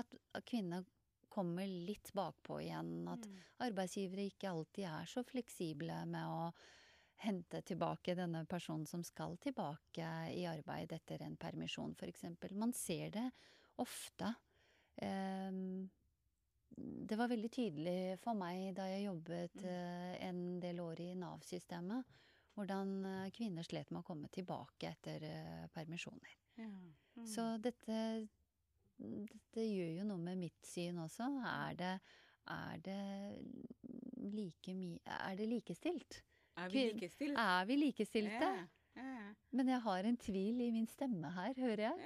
[0.00, 0.14] At
[0.48, 0.84] kvinner
[1.30, 3.06] kommer litt bakpå igjen.
[3.12, 3.36] At Mm.
[3.68, 6.46] arbeidsgivere ikke alltid er så fleksible med å
[7.20, 12.24] hente tilbake denne personen som skal tilbake i arbeid etter en permisjon, f.eks.
[12.56, 13.26] Man ser det
[13.80, 14.34] ofte.
[15.04, 15.88] Ehm,
[17.10, 19.68] det var veldig tydelig for meg da jeg jobbet Mm.
[19.68, 22.04] eh, en del år i Nav-systemet,
[22.54, 26.36] hvordan eh, kvinner slet med å komme tilbake etter eh, permisjoner.
[26.56, 26.68] Ja.
[26.70, 27.26] Mm.
[27.26, 28.28] Så dette,
[28.96, 31.26] dette gjør jo noe med mitt syn også.
[31.44, 31.94] Er det,
[32.48, 33.00] er det
[34.32, 36.22] like mye Er det likestilt?
[36.56, 37.38] Er vi likestilt?
[37.38, 38.50] Er vi likestilte?
[38.50, 38.66] Ja.
[38.96, 39.34] Ja.
[39.50, 41.98] Men jeg har en tvil i min stemme her, hører jeg.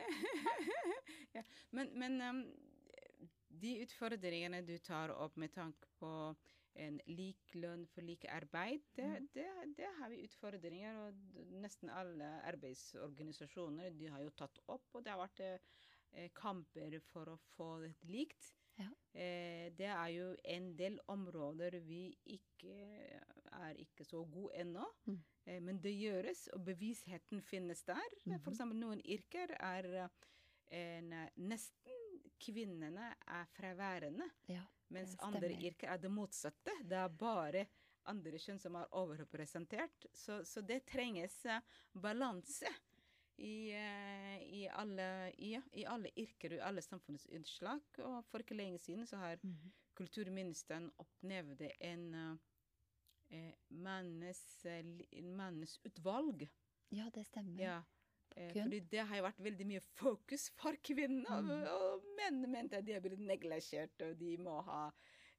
[1.37, 1.43] ja.
[1.71, 2.43] Men, men um,
[3.49, 6.11] de utfordringene du tar opp med tanke på
[6.75, 9.29] en lik lønn for like arbeid, det, mm.
[9.37, 9.47] det,
[9.79, 10.99] det har vi utfordringer.
[11.05, 16.99] Og nesten alle arbeidsorganisasjoner de har jo tatt opp, og det har vært eh, kamper
[17.13, 18.53] for å få det likt.
[18.77, 18.91] Ja.
[19.13, 22.75] Eh, det er jo en del områder vi ikke
[23.55, 24.87] er ikke så gode ennå.
[25.07, 25.19] Mm.
[25.47, 28.19] Eh, men det gjøres, og bevisheten finnes der.
[28.25, 28.41] Mhm.
[28.43, 29.91] For eksempel noen yrker er
[30.71, 34.27] en, eh, nesten kvinnene er fraværende.
[34.49, 36.73] Ja, Mens andre yrker er det motsatte.
[36.85, 37.67] Det er bare
[38.05, 40.07] andre kjønn som er overrepresentert.
[40.13, 41.39] Så, så det trenges
[41.93, 42.69] balanse
[43.39, 47.81] i, eh, i, alle, i, i alle yrker og i alle samfunnsinnslag.
[48.05, 49.73] Og for ikke lenge siden så har Mhm.
[49.95, 52.37] kulturministeren oppnevnt en eh,
[53.31, 54.85] eh, mannes, eh,
[55.23, 56.49] mannes utvalg.
[56.91, 57.61] ja, det stemmer.
[57.63, 57.83] Ja.
[58.37, 61.67] Eh, fordi det har jo vært veldig mye fokus for kvinner, og, Mm.
[61.67, 64.91] og menn mente at de blitt neglisjert, og de må ha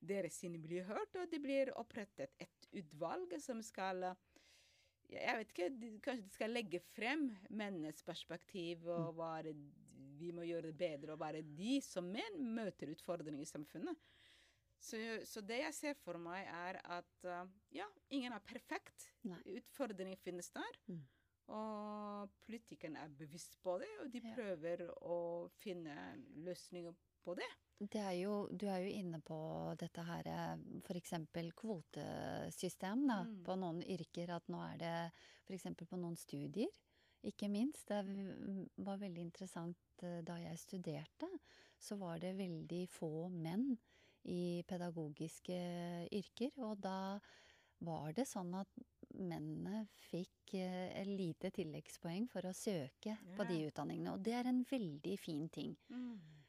[0.02, 4.16] deres syn bli hørt, og det blir opprettet et utvalg som skal
[5.10, 9.16] jeg vet ikke, kanskje de skal legge frem mennenes perspektiv, og Mm.
[9.18, 9.56] hva er det
[10.18, 13.98] vi må gjøre det bedre, og være de som menn møter utfordringer i samfunnet.
[14.80, 19.10] Så, så det jeg ser for meg, er at eh, ja, ingen er perfekt.
[19.24, 19.40] Nei.
[19.58, 20.78] Utfordringer finnes der.
[20.88, 21.02] Mm.
[21.48, 24.34] Og politikerne er bevisst på det, og de Ja.
[24.36, 25.96] prøver å finne
[26.46, 27.50] løsninger på det.
[27.80, 29.36] Det er jo, du er jo inne på
[29.78, 30.28] dette her
[30.86, 31.12] f.eks.
[31.60, 33.44] kvotesystem da, Mm.
[33.44, 34.30] på noen yrker.
[34.36, 35.12] At nå er det
[35.48, 35.66] f.eks.
[35.90, 36.70] på noen studier,
[37.24, 37.88] ikke minst.
[37.88, 38.06] Det
[38.78, 41.28] var veldig interessant eh, da jeg studerte.
[41.78, 43.78] Så var det veldig få menn
[44.24, 46.52] i pedagogiske yrker.
[46.58, 47.20] Og da
[47.82, 48.70] var det sånn at
[49.16, 54.14] mennene fikk eh, et lite tilleggspoeng for å søke på de utdanningene.
[54.16, 55.76] Og det er en veldig fin ting.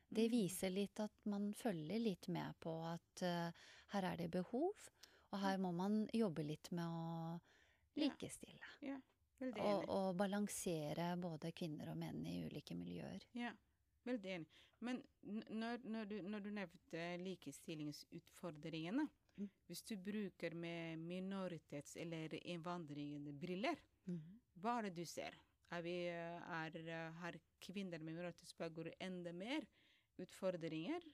[0.09, 0.31] Det Mm.
[0.31, 3.51] viser litt at man følger litt med på at uh,
[3.93, 4.73] her er det behov,
[5.33, 7.41] og her må man jobbe litt med å
[7.97, 8.65] likestille.
[8.83, 9.01] Ja.
[9.41, 9.51] Ja.
[9.61, 13.21] Og, og balansere både kvinner og menn i ulike miljøer.
[13.37, 13.51] Ja,
[14.07, 14.47] veldig enig.
[14.81, 15.03] Men
[15.51, 19.51] når, når, du, når du nevnte likestillingsutfordringene, Mm.
[19.69, 23.77] hvis du bruker med minoritets- eller innvandrerbriller,
[24.63, 25.35] hva er det du ser?
[25.71, 29.67] Er vi, eh, er, eh, har kvinner med minoritetsbakgrunn enda mer
[30.23, 31.05] utfordringer?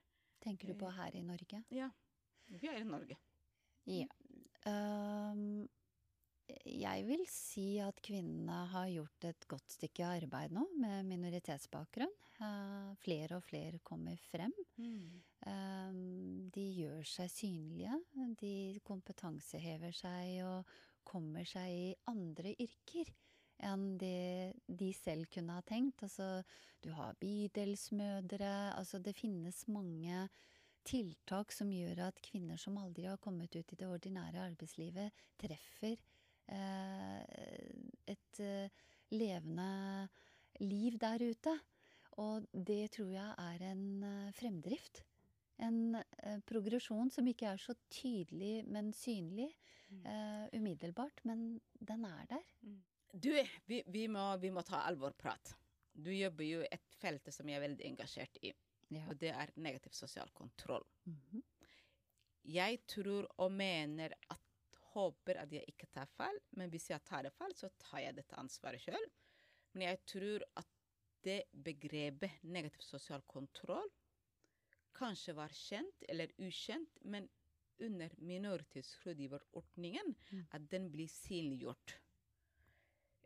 [0.42, 0.96] Tenker du på Eh.
[0.96, 1.62] her i Norge?
[1.70, 1.90] Ja,
[2.48, 3.16] vi er i Norge.
[3.86, 4.06] Ja.
[4.66, 5.68] Um,
[6.66, 12.12] jeg vil si at kvinnene har gjort et godt stykke arbeid nå med minoritetsbakgrunn.
[12.42, 14.52] Uh, flere og flere kommer frem.
[15.46, 17.96] Ehm, de gjør seg synlige.
[18.40, 20.66] De kompetansehever seg og
[21.04, 23.10] kommer seg i andre yrker
[23.66, 26.02] enn det de selv kunne ha tenkt.
[26.06, 26.42] Altså,
[26.82, 28.54] du har bydelsmødre.
[28.76, 30.26] Altså, det finnes mange
[30.86, 35.94] tiltak som gjør at kvinner som aldri har kommet ut i det ordinære arbeidslivet, treffer
[36.50, 37.20] eh,
[38.10, 38.82] et eh,
[39.14, 40.08] levende
[40.60, 41.54] liv der ute.
[42.22, 45.04] Og det tror jeg er en eh, fremdrift.
[45.62, 45.94] En
[46.48, 49.52] progresjon som ikke er så tydelig, men synlig
[49.92, 50.06] Mm.
[50.06, 51.24] Uh, umiddelbart.
[51.24, 52.44] Men den er der.
[53.12, 53.32] Du,
[53.66, 55.54] vi, vi, må, vi må ta alvorprat.
[55.92, 58.52] Du jobber jo et felt som jeg er veldig engasjert i,
[58.92, 59.06] Ja.
[59.08, 60.84] og det er negativ sosial kontroll.
[61.04, 61.42] Mhm.
[62.44, 64.40] Jeg tror og mener at
[64.92, 68.14] håper at jeg ikke tar feil, men hvis jeg tar det feil, så tar jeg
[68.16, 69.06] dette ansvaret sjøl.
[69.72, 70.66] Men jeg tror at
[71.24, 73.88] det begrepet negativ sosial kontroll
[74.92, 77.28] kanskje var kjent eller ukjent, men
[77.80, 80.46] under minoritetsrådgiverordningen Mm.
[80.50, 81.98] at den blir synliggjort.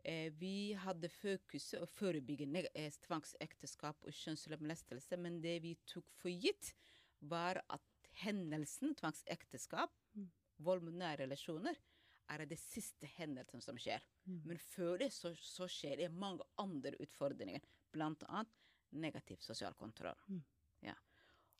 [0.07, 6.31] Eh, vi hadde fokuset å forebygge eh, tvangsekteskap og kjønnslemlestelse, men det vi tok for
[6.31, 6.71] gitt,
[7.19, 7.83] var at
[8.21, 9.91] hendelsen tvangsekteskap,
[10.63, 11.75] vold mot nære relasjoner,
[12.31, 14.03] er det siste hendelsen som skjer.
[14.27, 14.39] Mm.
[14.47, 18.55] Men før det så, så skjer det mange andre utfordringer, blant annet
[18.95, 20.15] negativ sosial kontroll.
[20.31, 20.39] Mm.
[20.87, 20.95] Ja.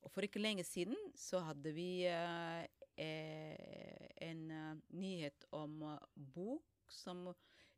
[0.05, 2.63] Og for ikke lenge siden så hadde vi eh,
[2.95, 4.47] eh, en
[4.95, 5.81] nyhet om
[6.15, 7.27] bok som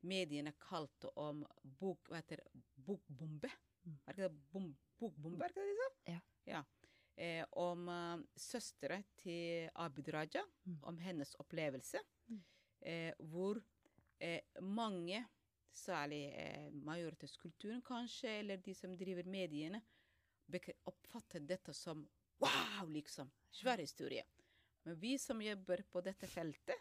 [0.02, 2.42] mediene kalte om bok, hva heter
[2.76, 3.50] bokbombe.
[3.86, 3.98] Mm.
[4.06, 5.90] Er ikke det bom, bokbombe, er ikke det de sa?
[6.12, 6.20] Ja.
[6.52, 6.64] ja.
[7.20, 10.80] Eh, om uh, søstre til Abid Raja, Mm.
[10.84, 12.00] om hennes opplevelse.
[12.30, 12.44] Mm.
[12.82, 13.60] Eh, hvor
[14.22, 15.26] eh, mange,
[15.72, 19.82] særlig eh, majoritetskulturen kanskje, eller de som driver mediene,
[20.86, 22.08] oppfatter dette som
[22.40, 23.30] wow, liksom.
[23.52, 24.24] Svær historie.
[24.84, 26.78] Men vi som jobber på dette feltet,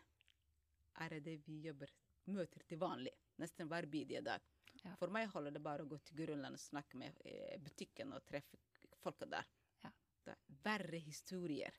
[1.00, 1.90] er det vi jobber,
[2.32, 3.12] møter til vanlig.
[3.38, 4.44] Nesten hver bidige dag.
[4.82, 4.94] Ja.
[5.00, 8.24] For meg holder det bare å gå til Grønland og snakke med eh, butikken og
[8.28, 8.58] treffe
[9.02, 9.46] folka der.
[9.82, 9.92] Ja.
[10.24, 11.78] Det er verre historier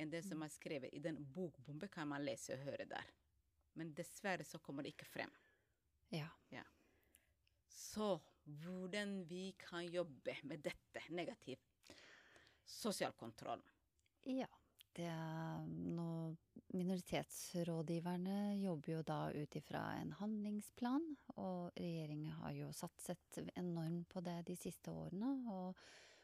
[0.00, 3.10] enn det som er skrevet i den bokbombe, kan man lese og høre der.
[3.78, 5.30] Men dessverre så kommer det ikke frem.
[6.12, 6.28] Ja.
[7.72, 11.72] Så hvordan vi kan jobbe med dette negativt?
[12.64, 13.62] sosial kontroll.
[14.22, 14.46] Ja.
[14.96, 15.12] Det
[15.96, 16.08] nå
[16.72, 21.04] Minoritetsrådgiverne jobber jo da ut ifra en handlingsplan,
[21.36, 25.34] og regjeringen har jo satset enormt på det de siste årene.
[25.52, 25.76] Og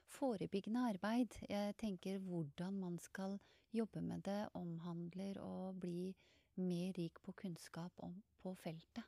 [0.08, 3.36] forebyggende arbeid, jeg tenker hvordan man skal
[3.76, 6.14] jobbe med det, omhandler å bli
[6.58, 9.04] mer rik på kunnskap om, på feltet.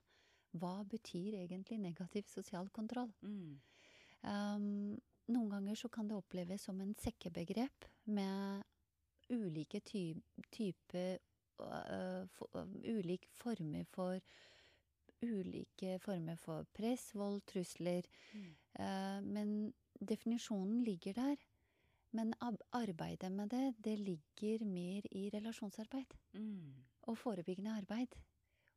[0.60, 3.12] Hva betyr egentlig negativ sosial kontroll?
[3.22, 3.60] Mm.
[4.20, 4.98] Um,
[5.30, 8.66] noen ganger så kan det oppleves som en sekkebegrep med
[9.30, 10.14] ulike ty
[10.52, 11.18] typer
[11.60, 14.18] uh, for, øh, Ulike former for
[15.22, 18.02] Ulike former for press, vold, trusler.
[18.34, 18.56] Mm.
[18.80, 19.74] Uh, men
[20.08, 21.36] definisjonen ligger der.
[22.12, 22.34] Men
[22.72, 26.74] arbeidet med det, det ligger mer i relasjonsarbeid Mm.
[27.02, 28.16] og forebyggende arbeid.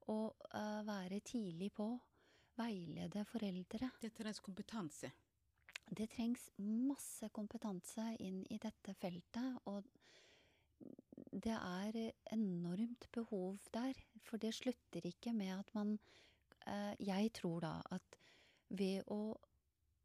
[0.01, 1.99] Og uh, være tidlig på.
[2.57, 3.89] Veilede foreldre.
[4.01, 5.11] Det trengs kompetanse.
[5.97, 9.83] Det trengs masse kompetanse inn i dette feltet, og
[11.33, 13.97] det er enormt behov der.
[14.23, 15.97] For det slutter ikke med at man
[16.67, 18.19] eh, Jeg tror da at
[18.69, 19.35] ved å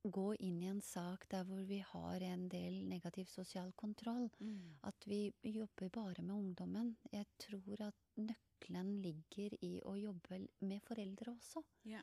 [0.08, 4.78] gå inn i en sak der hvor vi har en del negativ sosial kontroll, Mm.
[4.82, 10.80] at vi jobber bare med ungdommen Jeg tror at nøkkelen ligger i å jobbe med
[10.82, 11.62] foreldre også.
[11.84, 12.02] Yeah.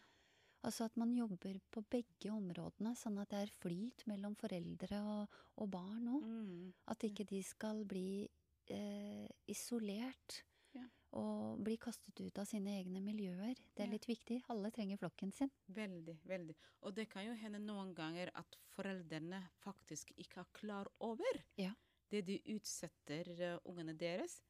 [0.64, 5.36] Altså at man jobber på begge områdene, sånn at det er flyt mellom foreldre og,
[5.58, 6.24] og barn òg.
[6.26, 6.74] Mm.
[6.88, 8.28] At ikke de skal bli
[8.71, 10.43] eh, isolert
[10.75, 10.84] Ja.
[11.13, 13.56] og bli kastet ut av sine egne miljøer.
[13.75, 14.41] Det er litt viktig.
[14.49, 15.51] Alle trenger flokken sin.
[15.67, 16.56] Veldig, veldig.
[16.84, 21.73] Og det kan jo hende noen ganger at foreldrene faktisk ikke er klar over Ja.
[22.10, 24.41] det de utsetter eh, ungene deres.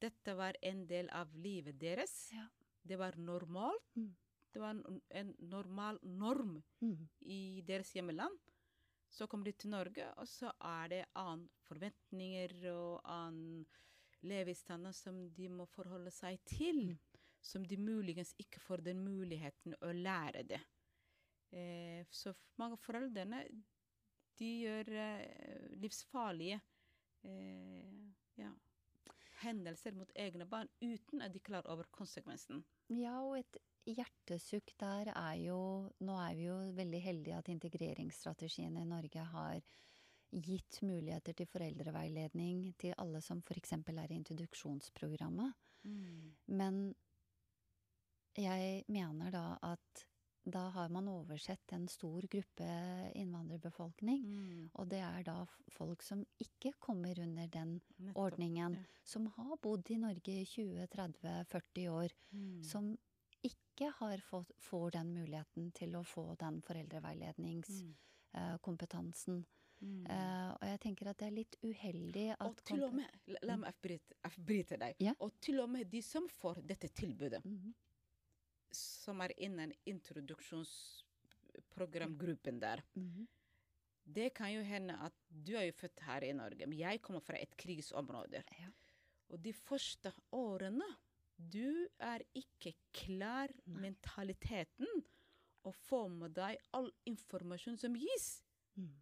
[0.00, 2.30] Dette var en del av livet deres.
[2.32, 2.46] Ja.
[2.84, 3.84] Det var normalt.
[3.96, 4.14] Mm.
[4.52, 4.70] Det var
[5.10, 7.08] en, normal norm Mm.
[7.20, 8.38] i deres hjemland.
[9.10, 13.64] Så kommer de til Norge, og så er det annen forventninger og annen
[14.22, 16.94] levestandard som de må forholde seg til.
[17.40, 20.60] Som de muligens ikke får den muligheten å lære det.
[21.56, 23.40] Eh, så mange av foreldrene
[24.38, 26.60] de gjør eh, livsfarlige
[27.26, 27.96] eh,
[28.38, 28.52] ja,
[29.44, 32.62] hendelser mot egne barn uten at de klarer over konsekvensen.
[32.92, 35.60] Ja, og et hjertesukk der er jo
[36.04, 39.60] Nå er vi jo veldig heldige at integreringsstrategien i Norge har
[40.30, 43.72] gitt muligheter til foreldreveiledning til alle som f.eks.
[43.72, 45.56] er i introduksjonsprogrammet.
[46.46, 46.94] Men
[48.38, 50.04] jeg mener da at
[50.50, 52.64] da har man oversett en stor gruppe
[53.14, 54.22] innvandrerbefolkning.
[54.24, 54.70] Mm.
[54.74, 58.16] Og det er da folk som ikke kommer under den Nettopp.
[58.16, 58.74] ordningen.
[58.74, 58.80] ja.
[59.04, 62.08] Som har bodd i Norge i 20-30-40 år.
[62.32, 62.62] Mm.
[62.64, 62.98] Som
[63.42, 69.34] ikke har fått, får den muligheten til å få den foreldreveiledningskompetansen.
[69.34, 69.44] Mm.
[69.80, 70.04] Mm.
[70.10, 73.08] Uh, og jeg tenker at det er litt uheldig at Og til og med,
[73.40, 73.70] la, meg
[74.28, 75.14] avbryte, deg, Yeah.
[75.20, 77.72] og til og med de som får dette tilbudet, Mhm.
[78.72, 83.28] Som er innen introduksjonsprogramgruppen der, Mhm.
[84.06, 87.20] det kan jo hende at du er jo født her i Norge, men jeg kommer
[87.20, 88.42] fra et krigsområde.
[88.58, 88.70] Ja.
[89.30, 90.96] Og de første årene,
[91.38, 93.80] du er ikke klar Nei.
[93.90, 94.86] mentaliteten
[95.64, 98.42] å få med deg all informasjon som gis.
[98.76, 98.94] Mhm.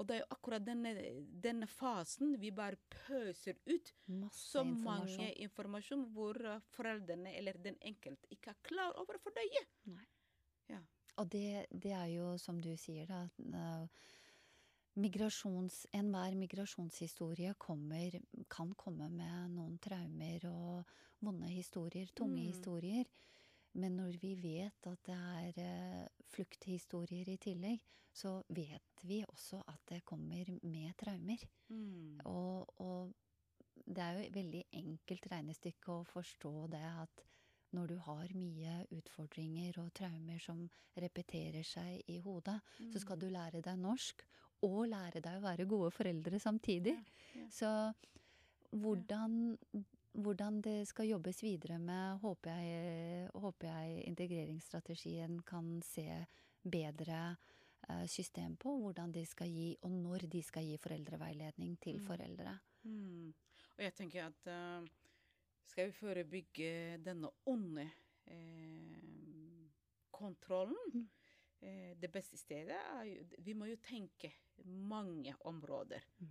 [0.00, 0.92] Og det er jo akkurat denne,
[1.44, 5.18] denne fasen vi bare pøser ut Masse så informasjon.
[5.20, 6.38] mange informasjon hvor
[6.72, 9.66] foreldrene eller den enkelte ikke er klar over å fordøye.
[10.72, 10.80] Ja.
[11.20, 13.26] Og det, det er jo som du sier, da.
[13.38, 13.86] eh,
[14.94, 18.16] Migrasjons, Enhver migrasjonshistorie kommer,
[18.52, 20.90] kan komme med noen traumer og
[21.24, 22.48] vonde historier, tunge Mm.
[22.50, 23.04] historier.
[23.80, 27.80] Men når vi vet at det er eh, flukthistorier i tillegg,
[28.12, 31.44] så vet vi også at det kommer med traumer.
[31.72, 32.20] Mm.
[32.28, 33.14] Og, og
[33.86, 37.24] det er jo et veldig enkelt regnestykke å forstå det at
[37.72, 40.66] når du har mye utfordringer og traumer som
[41.00, 42.58] repeterer seg i hodet,
[42.92, 44.20] så skal du lære deg norsk
[44.68, 46.92] og lære deg å være gode foreldre samtidig.
[46.92, 47.46] Ja, ja.
[47.50, 47.70] Så
[48.76, 49.56] hvordan,
[50.14, 56.26] hvordan det skal jobbes videre med, håper jeg, håper jeg integreringsstrategien kan se
[56.62, 57.36] bedre
[57.88, 58.76] eh, system på.
[58.78, 62.06] Hvordan de skal gi, og når de skal gi foreldreveiledning til Mm.
[62.06, 62.58] foreldre.
[62.84, 63.34] Mm.
[63.78, 64.86] Og jeg tenker at eh,
[65.64, 67.90] skal vi forebygge denne onde
[68.26, 69.70] eh,
[70.12, 71.08] kontrollen Mm.
[71.62, 74.32] eh, Det beste stedet er jo Vi må jo tenke
[74.64, 76.00] mange områder.
[76.18, 76.28] Mm.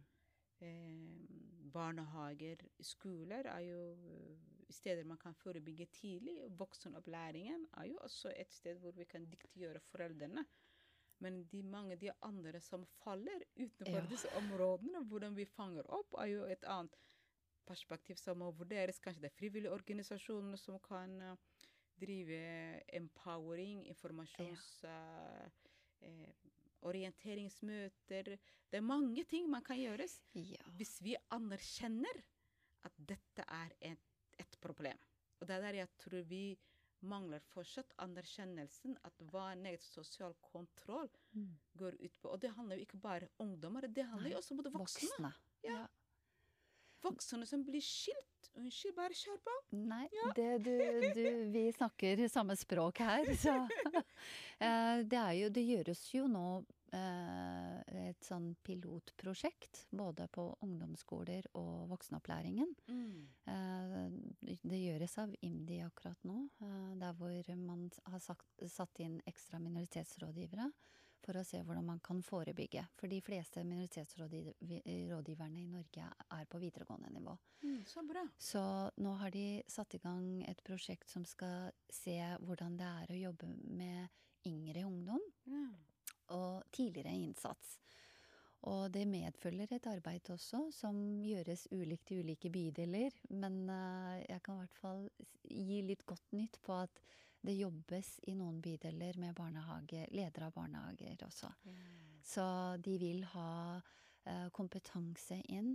[0.61, 6.35] Eh, barnehager, skoler er jo eh, steder man kan forebygge tidlig.
[6.59, 10.45] Voksenopplæringen er jo også et sted hvor vi kan dyktiggjøre foreldrene.
[11.21, 14.05] Men de mange de andre som faller utenfor Ja.
[14.09, 16.95] disse områdene, hvordan vi fanger opp, er jo et annet
[17.65, 18.99] perspektiv som må vurderes.
[18.99, 21.35] Kanskje det er frivillige organisasjoner som kan eh,
[22.01, 22.41] drive
[22.93, 24.83] empowering, informasjons...
[24.83, 25.49] Ja.
[26.01, 26.29] eh,
[26.81, 28.35] orienteringsmøter.
[28.71, 30.63] Det er mange ting man kan gjøres Ja.
[30.77, 32.21] hvis vi anerkjenner
[32.83, 33.99] at dette er et,
[34.39, 34.97] et problem.
[35.39, 36.57] Og det er der jeg tror vi
[37.01, 41.57] mangler fortsatt anerkjennelsen at hva negativ sosial kontroll Mm.
[41.77, 42.29] går ut på.
[42.29, 45.09] Og det handler jo ikke bare om ungdommer, det handler jo også om de voksne.
[45.09, 45.33] Voksne.
[45.63, 45.87] Ja.
[47.01, 48.27] Voksne som blir skilt.
[48.59, 49.53] Unnskyld, bare kjør på.
[49.79, 50.73] Nei, det, du,
[51.15, 53.53] du, vi snakker samme språk her, så
[54.65, 56.43] eh, Det er jo Det gjøres jo nå
[56.91, 62.75] eh, et sånn pilotprosjekt både på ungdomsskoler og voksenopplæringen.
[62.91, 64.59] Mm.
[64.67, 69.63] Det gjøres av IMDi akkurat nå, eh, der hvor man har sagt, satt inn ekstra
[69.63, 70.67] minoritetsrådgivere
[71.21, 72.83] for å se hvordan man kan forebygge.
[72.97, 76.07] For de fleste minoritetsrådgiverne i Norge
[76.37, 77.35] er på videregående nivå.
[77.63, 78.23] Mm, så bra.
[78.37, 78.61] Så
[78.97, 83.21] nå har de satt i gang et prosjekt som skal se hvordan det er å
[83.27, 84.09] jobbe med
[84.47, 85.75] yngre ungdom Mm.
[86.29, 87.77] og tidligere innsats.
[88.69, 90.95] Og det medfølger et arbeid også, som
[91.25, 93.11] gjøres ulikt i ulike bydeler.
[93.29, 95.09] Men eh, jeg kan i hvert fall
[95.49, 97.01] gi litt godt nytt på at
[97.41, 101.49] det jobbes i noen bydeler med barnehage, ledere av barnehager også.
[102.23, 102.45] Så
[102.77, 103.81] de vil ha
[104.25, 105.73] eh, kompetanse inn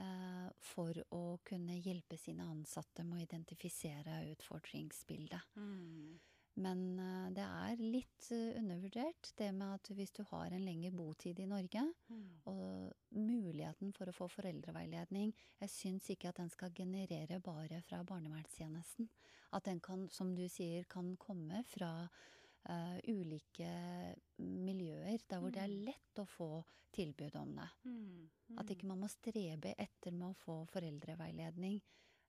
[0.00, 5.58] eh, for å kunne hjelpe sine ansatte med å identifisere utfordringsbildet.
[5.60, 6.14] Mm.
[6.56, 10.92] Men eh, det er litt eh, undervurdert, det med at hvis du har en lengre
[10.94, 12.40] botid i Norge, Mm.
[12.46, 18.02] og muligheten for å få foreldreveiledning, jeg syns ikke at den skal generere bare fra
[18.06, 19.08] barnevernstjenesten.
[19.52, 22.06] At den kan, som du sier, kan komme fra
[22.68, 25.84] uh, ulike miljøer, der hvor det er Mm.
[25.88, 27.68] lett å få tilbud om det.
[27.84, 28.30] Mm.
[28.58, 31.80] At ikke man må strebe etter med å få foreldreveiledning.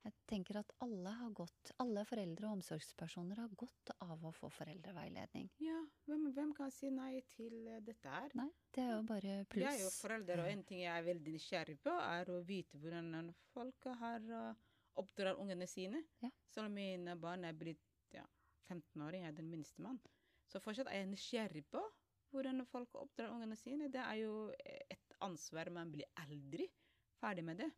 [0.05, 4.51] Jeg tenker at alle har godt, alle foreldre og omsorgspersoner har godt av å få
[4.53, 5.47] foreldreveiledning.
[5.63, 8.35] Ja, hvem, hvem kan si nei til eh, dette her?
[8.37, 9.65] Nei, det er jo bare pluss.
[9.65, 12.77] Jeg er jo forelder, og en ting jeg er veldig nysgjerrig på, er å vite
[12.83, 14.67] hvordan folk har uh,
[15.01, 16.03] oppdrar ungene sine.
[16.21, 16.29] Ja.
[16.53, 18.27] Selv om mine barn er blitt ja,
[18.69, 19.97] 15-åring, jeg er den minste mann.
[20.45, 21.81] Så fortsatt er jeg nysgjerrig på
[22.35, 23.89] hvordan folk oppdrar ungene sine.
[23.89, 26.69] Det er jo et ansvar man blir aldri
[27.17, 27.71] ferdig med det.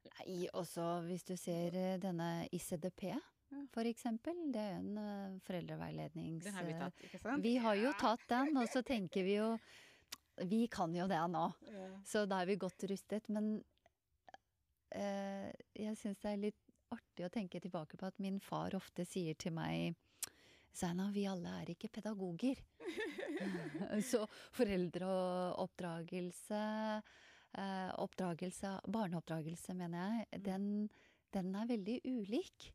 [0.00, 3.10] Nei, også hvis du ser eh, denne ICDP,
[3.74, 4.34] for eksempel.
[4.54, 6.44] Det er en uh, foreldreveilednings...
[6.44, 7.44] Den har vi eh, tatt, ikke sant?
[7.44, 9.48] Vi har jo tatt den, og så tenker vi jo
[10.48, 11.52] Vi kan jo det nå.
[12.06, 13.28] Så da er vi godt rustet.
[13.28, 13.62] Men
[14.94, 19.04] eh, jeg syns det er litt artig å tenke tilbake på at min far ofte
[19.06, 19.94] sier til meg
[20.74, 22.56] Zaina, vi alle er ikke pedagoger.
[24.10, 24.26] Så
[24.56, 27.00] foreldreoppdragelse eh,
[27.54, 30.42] oppdragelse, Barneoppdragelse, mener jeg, Mm.
[30.42, 30.90] den,
[31.32, 32.72] den er veldig ulik.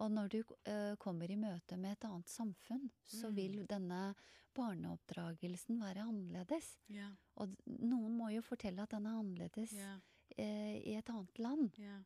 [0.00, 3.34] Og når du eh, kommer i møte med et annet samfunn, så Mm.
[3.34, 4.14] vil denne
[4.54, 6.78] barneoppdragelsen være annerledes.
[6.90, 7.12] Yeah.
[7.36, 9.98] Og noen må jo fortelle at den er annerledes yeah.
[10.36, 11.78] eh, i et annet land.
[11.78, 12.02] Yeah.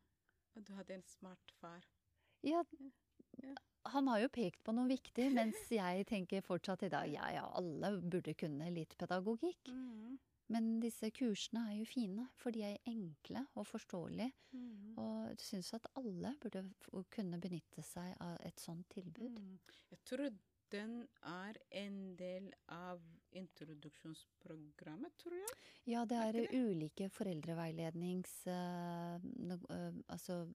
[0.56, 1.80] Og du hadde en smart far.
[2.42, 2.62] Ja,
[3.42, 3.54] Ja.
[3.86, 7.46] han har jo pekt på noe viktig, mens jeg tenker fortsatt i dag ja ja,
[7.56, 9.68] alle burde kunne litt pedagogikk.
[9.68, 10.18] Mm.
[10.52, 14.32] Men disse kursene er jo fine, for de er enkle og forståelige.
[14.52, 14.94] Mm.
[15.00, 16.64] Og jeg syns at alle burde
[17.14, 19.38] kunne benytte seg av et sånt tilbud.
[19.40, 19.60] Mm.
[19.94, 20.26] Jeg tror
[20.72, 20.94] den
[21.28, 23.00] er en del av
[23.36, 25.56] introduksjonsprogrammet, tror jeg.
[25.92, 26.46] Ja, det Er er det?
[26.52, 28.32] ulike foreldreveilednings...
[28.46, 29.20] Uh,
[29.52, 30.46] eh, altså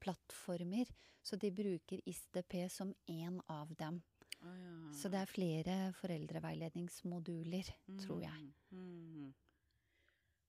[0.00, 0.90] plattformer.
[1.22, 4.02] Så de bruker ISDP som én av dem.
[4.40, 4.92] Ah, ja.
[4.94, 7.70] Så det er flere foreldreveiledningsmoduler,
[8.02, 8.48] tror jeg.
[8.70, 8.80] Mm.
[8.80, 9.34] Mm.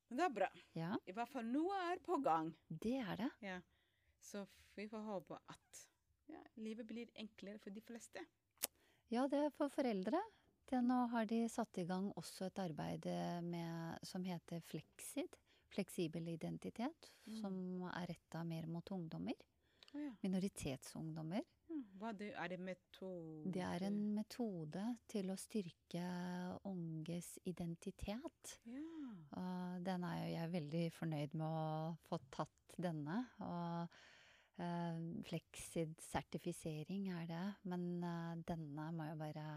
[0.09, 0.49] Men det er bra.
[0.77, 2.51] Ja, I hvert fall noe er på gang.
[2.69, 3.29] det er det.
[3.45, 3.59] Ja.
[4.19, 5.83] Så vi får håpe at
[6.29, 8.23] ja, livet blir enklere for de fleste.
[9.09, 10.21] Ja, det er for foreldre.
[10.69, 15.37] Det, nå har de satt i gang også et arbeid eh, med, som heter Flexid.
[15.69, 17.09] Fleksibel identitet.
[17.25, 17.37] Mm.
[17.41, 17.55] Som
[17.89, 19.37] er retta mer mot ungdommer.
[19.93, 20.11] Oh, ja.
[20.21, 21.45] Minoritetsungdommer.
[22.19, 26.03] Det, er det metode Det er en metode til å styrke
[26.69, 28.55] unges identitet.
[28.69, 28.85] Ja.
[29.39, 33.21] Og den er jo jeg veldig fornøyd med å få tatt denne.
[33.45, 33.99] Og
[34.59, 39.47] eh, Flexid sertifisering er det, men eh, denne må jeg bare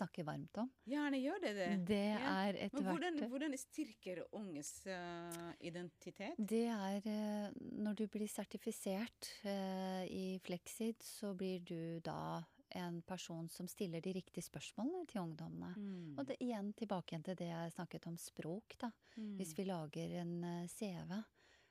[0.00, 0.70] snakke varmt om.
[0.88, 1.70] Gjerne gjør det det.
[1.88, 2.46] Det Ja.
[2.46, 6.38] er et Men hvordan, hvordan styrker unges uh, identitet?
[6.38, 13.02] Det er uh, når du blir sertifisert uh, i Flexid, så blir du da en
[13.02, 15.74] person som stiller de riktige spørsmålene til ungdommene.
[15.76, 16.18] Mm.
[16.18, 18.92] Og det, igjen tilbake til det jeg snakket om språk, da.
[19.16, 19.36] Mm.
[19.40, 21.18] Hvis vi lager en CV,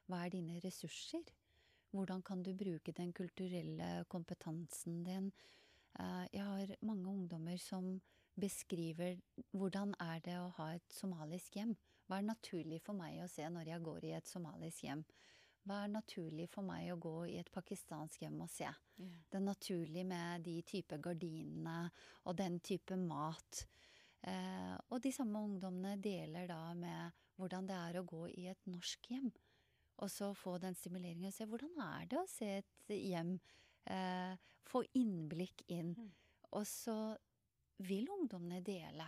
[0.09, 1.23] hva er dine ressurser?
[1.91, 5.31] Hvordan kan du bruke den kulturelle kompetansen din?
[5.99, 8.01] Eh, Jeg har mange ungdommer som
[8.39, 9.19] beskriver
[9.51, 11.75] hvordan er det å ha et somalisk hjem.
[12.07, 15.03] Hva er naturlig for meg å se når jeg går i et somalisk hjem?
[15.67, 18.69] Hva er naturlig for meg å gå i et pakistansk hjem og se?
[18.97, 19.17] Yeah.
[19.29, 21.89] Det er naturlig med de type gardinene
[22.23, 23.65] og den type mat.
[24.21, 28.65] Eh, og de samme ungdommene deler da med hvordan det er å gå i et
[28.67, 29.29] norsk hjem.
[29.99, 33.33] Og så få den stimuleringen og se hvordan er det å se et hjem.
[33.89, 34.35] Eh,
[34.69, 35.95] få innblikk inn.
[35.97, 36.11] Mm.
[36.55, 37.17] Og så
[37.83, 39.07] vil ungdommene dele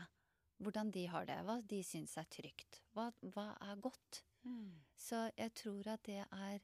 [0.62, 2.82] hvordan de har det, hva de syns er trygt.
[2.94, 4.24] Hva, hva er godt.
[4.46, 4.76] Mm.
[4.98, 6.60] Så jeg tror at det er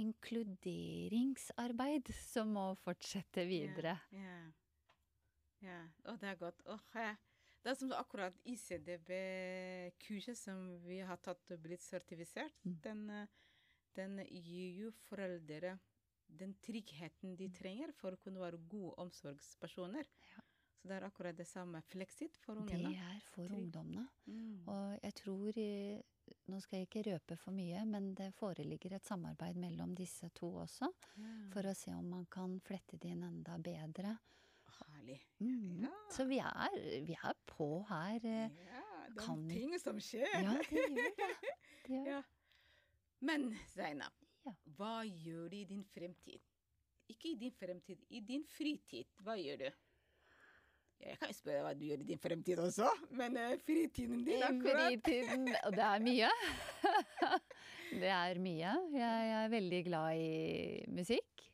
[0.00, 3.96] inkluderingsarbeid som må fortsette videre.
[4.12, 4.52] Ja.
[5.64, 5.78] ja.
[6.04, 6.60] Å, det er godt.
[6.68, 7.16] Oh, jeg-
[7.66, 12.54] det er som akkurat ICDB-kurset som vi har tatt og blitt sertifisert.
[12.64, 12.76] Mm.
[12.84, 13.26] Den, eh,
[13.96, 15.78] den gir jo foreldre
[16.28, 20.06] den tryggheten de trenger for å kunne være gode omsorgspersoner.
[20.32, 20.42] Ja.
[20.76, 22.90] Så det er akkurat det samme fleksit for ungene.
[22.90, 23.58] Det er for Trygg.
[23.58, 24.06] ungdommene.
[24.26, 24.68] Mm.
[24.68, 26.02] Og jeg tror eh,
[26.50, 30.48] Nå skal jeg ikke røpe for mye, men det foreligger et samarbeid mellom disse to
[30.64, 31.52] også, Mm.
[31.52, 34.16] for å se om man kan flette det inn enda bedre.
[35.06, 35.20] Herlig.
[35.38, 35.84] Mm.
[35.86, 35.92] Ja.
[36.10, 36.76] Så vi er,
[37.06, 38.16] vi er på her.
[38.26, 38.50] eh.
[38.66, 38.82] Ja,
[39.14, 40.26] det kan er vi- ting som skjer.
[40.42, 41.10] Ja, det gjør det.
[41.86, 42.06] det gjør.
[42.10, 42.22] Ja.
[43.20, 44.12] Men Zainab,
[44.76, 46.40] hva gjør du i din fremtid?
[47.08, 49.06] Ikke i din fremtid, i din fritid.
[49.22, 49.70] Hva gjør du?
[51.06, 54.88] Jeg kan spørre hva du gjør i din fremtid også, men eh, fritiden din akkurat.
[55.04, 56.30] fritiden Og det er mye.
[58.02, 58.72] det er mye.
[58.96, 61.45] Jeg er veldig glad i musikk.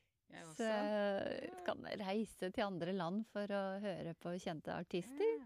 [0.56, 5.42] Så jeg kan reise til andre land for å høre på kjente artister.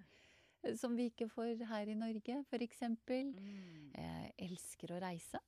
[0.80, 3.28] Som vi ikke får her i Norge, for eksempel.
[3.36, 3.92] Mm.
[3.94, 5.38] Jeg elsker å reise.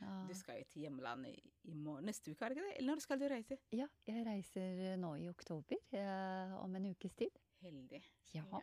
[0.00, 0.14] Ja.
[0.28, 2.76] Du skal jo til hjemlandet i, i morgen, neste uke, er det ikke det?
[2.78, 3.56] Eller når skal du reise?
[3.74, 7.40] ja jeg reiser nå i oktober, eh, om en ukes tid.
[7.64, 8.02] Heldig.
[8.34, 8.60] Ja, Ja.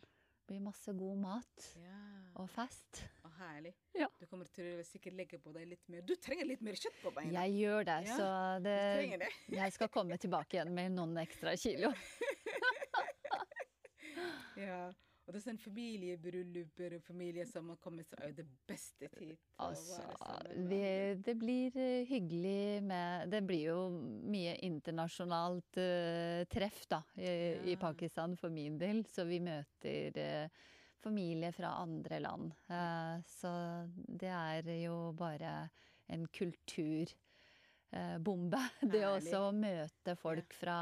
[0.00, 0.10] det
[0.52, 2.00] blir masse god mat ja.
[2.36, 3.00] og fest.
[3.38, 3.74] Herlig.
[3.96, 4.08] Ja.
[4.20, 6.04] Du kommer til å sikkert legge på deg litt mer.
[6.06, 7.44] Du trenger litt mer kjøtt på beina.
[7.44, 8.28] Jeg gjør det, Ja, så
[8.64, 8.76] det,
[9.24, 9.30] det.
[9.60, 11.92] jeg skal komme tilbake igjen med noen ekstra kilo.
[14.54, 14.86] Ja.
[15.24, 19.38] Og det er sånn familiebrylluper og familier som har kommet, seg er det beste tid.
[19.64, 20.02] Altså,
[20.68, 20.80] vi,
[21.24, 23.78] det blir eh, hyggelig med Det blir jo
[24.28, 29.00] mye internasjonalt uh, treff, da, i, i Pakistan for min del.
[29.08, 30.68] Så vi møter uh,
[31.04, 32.52] familie fra andre land.
[32.72, 33.52] Eh, så
[33.94, 35.68] det er jo bare
[36.08, 37.14] en kulturbombe.
[38.80, 39.04] det Herlig.
[39.20, 40.78] også å møte folk fra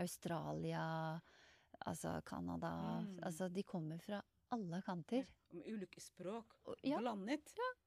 [0.00, 1.20] Australia,
[1.86, 2.70] altså Canada
[3.02, 3.18] Mm.
[3.26, 5.24] Altså, de kommer fra alle kanter.
[5.26, 6.54] Ja, Med ulike språk.
[6.64, 6.98] Og- Ja,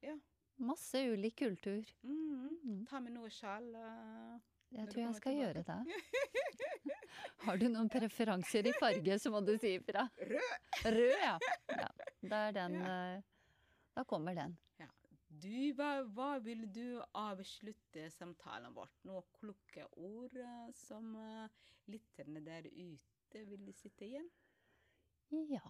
[0.02, 0.16] ja.
[0.60, 1.86] masse ulik kultur.
[2.04, 2.50] Mm.
[2.64, 2.86] Mm.
[2.90, 3.74] Ta med noe sjal.
[3.76, 4.40] eh.
[4.72, 5.80] Jeg tror jeg skal skal gjøre det.
[7.46, 10.08] Har du noen preferanser i farge, så må du si ifra.
[10.18, 10.86] Rød!
[10.86, 11.38] Rød, ja.
[11.84, 11.90] ja.
[12.26, 13.00] Da er den ja.
[13.96, 14.58] Da kommer den.
[15.36, 18.94] Du, hva, hva vil du avslutte samtalen vårt?
[19.08, 24.30] Noen kloke ord eh, som uh, lytterne der ute vil sitte igjen?
[25.50, 25.66] Ja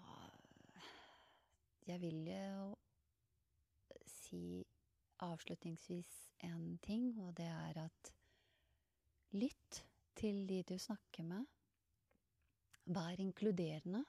[1.87, 2.75] Jeg vil jo
[4.11, 4.61] si
[5.23, 6.11] avslutningsvis
[6.45, 8.13] en ting, og det er at
[9.33, 9.81] lytt
[10.15, 11.45] til de du snakker med.
[12.85, 14.03] Vær inkluderende.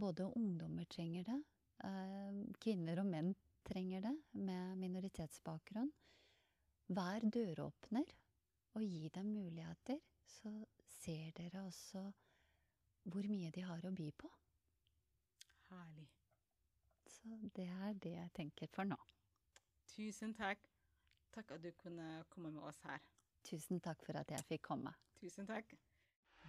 [0.00, 1.38] Både ungdommer trenger det,
[1.84, 3.34] eh, kvinner og menn
[3.64, 5.90] trenger det med minoritetsbakgrunn.
[6.88, 8.04] Vær døråpner,
[8.74, 12.12] og gi dem muligheter, så ser dere også
[13.02, 14.30] hvor mye de har å by på.
[15.70, 16.08] Herlig.
[17.06, 18.98] Så det er det jeg tenker for nå.
[19.90, 20.68] Tusen takk.
[21.34, 23.02] Takk at du kunne komme med oss her.
[23.44, 24.92] Tusen takk for at jeg fikk komme.
[25.20, 25.74] Tusen takk.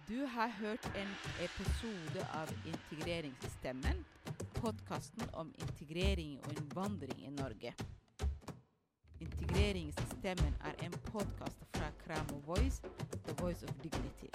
[0.08, 1.10] Du har hørt en
[1.44, 4.04] episode av Integreringsstemmen,
[4.54, 7.74] podkasten om integrering og innvandring i Norge.
[9.20, 12.82] Integreringsstemmen er en podkast fra Kramo Voice,
[13.26, 14.32] The Voice of Dignity.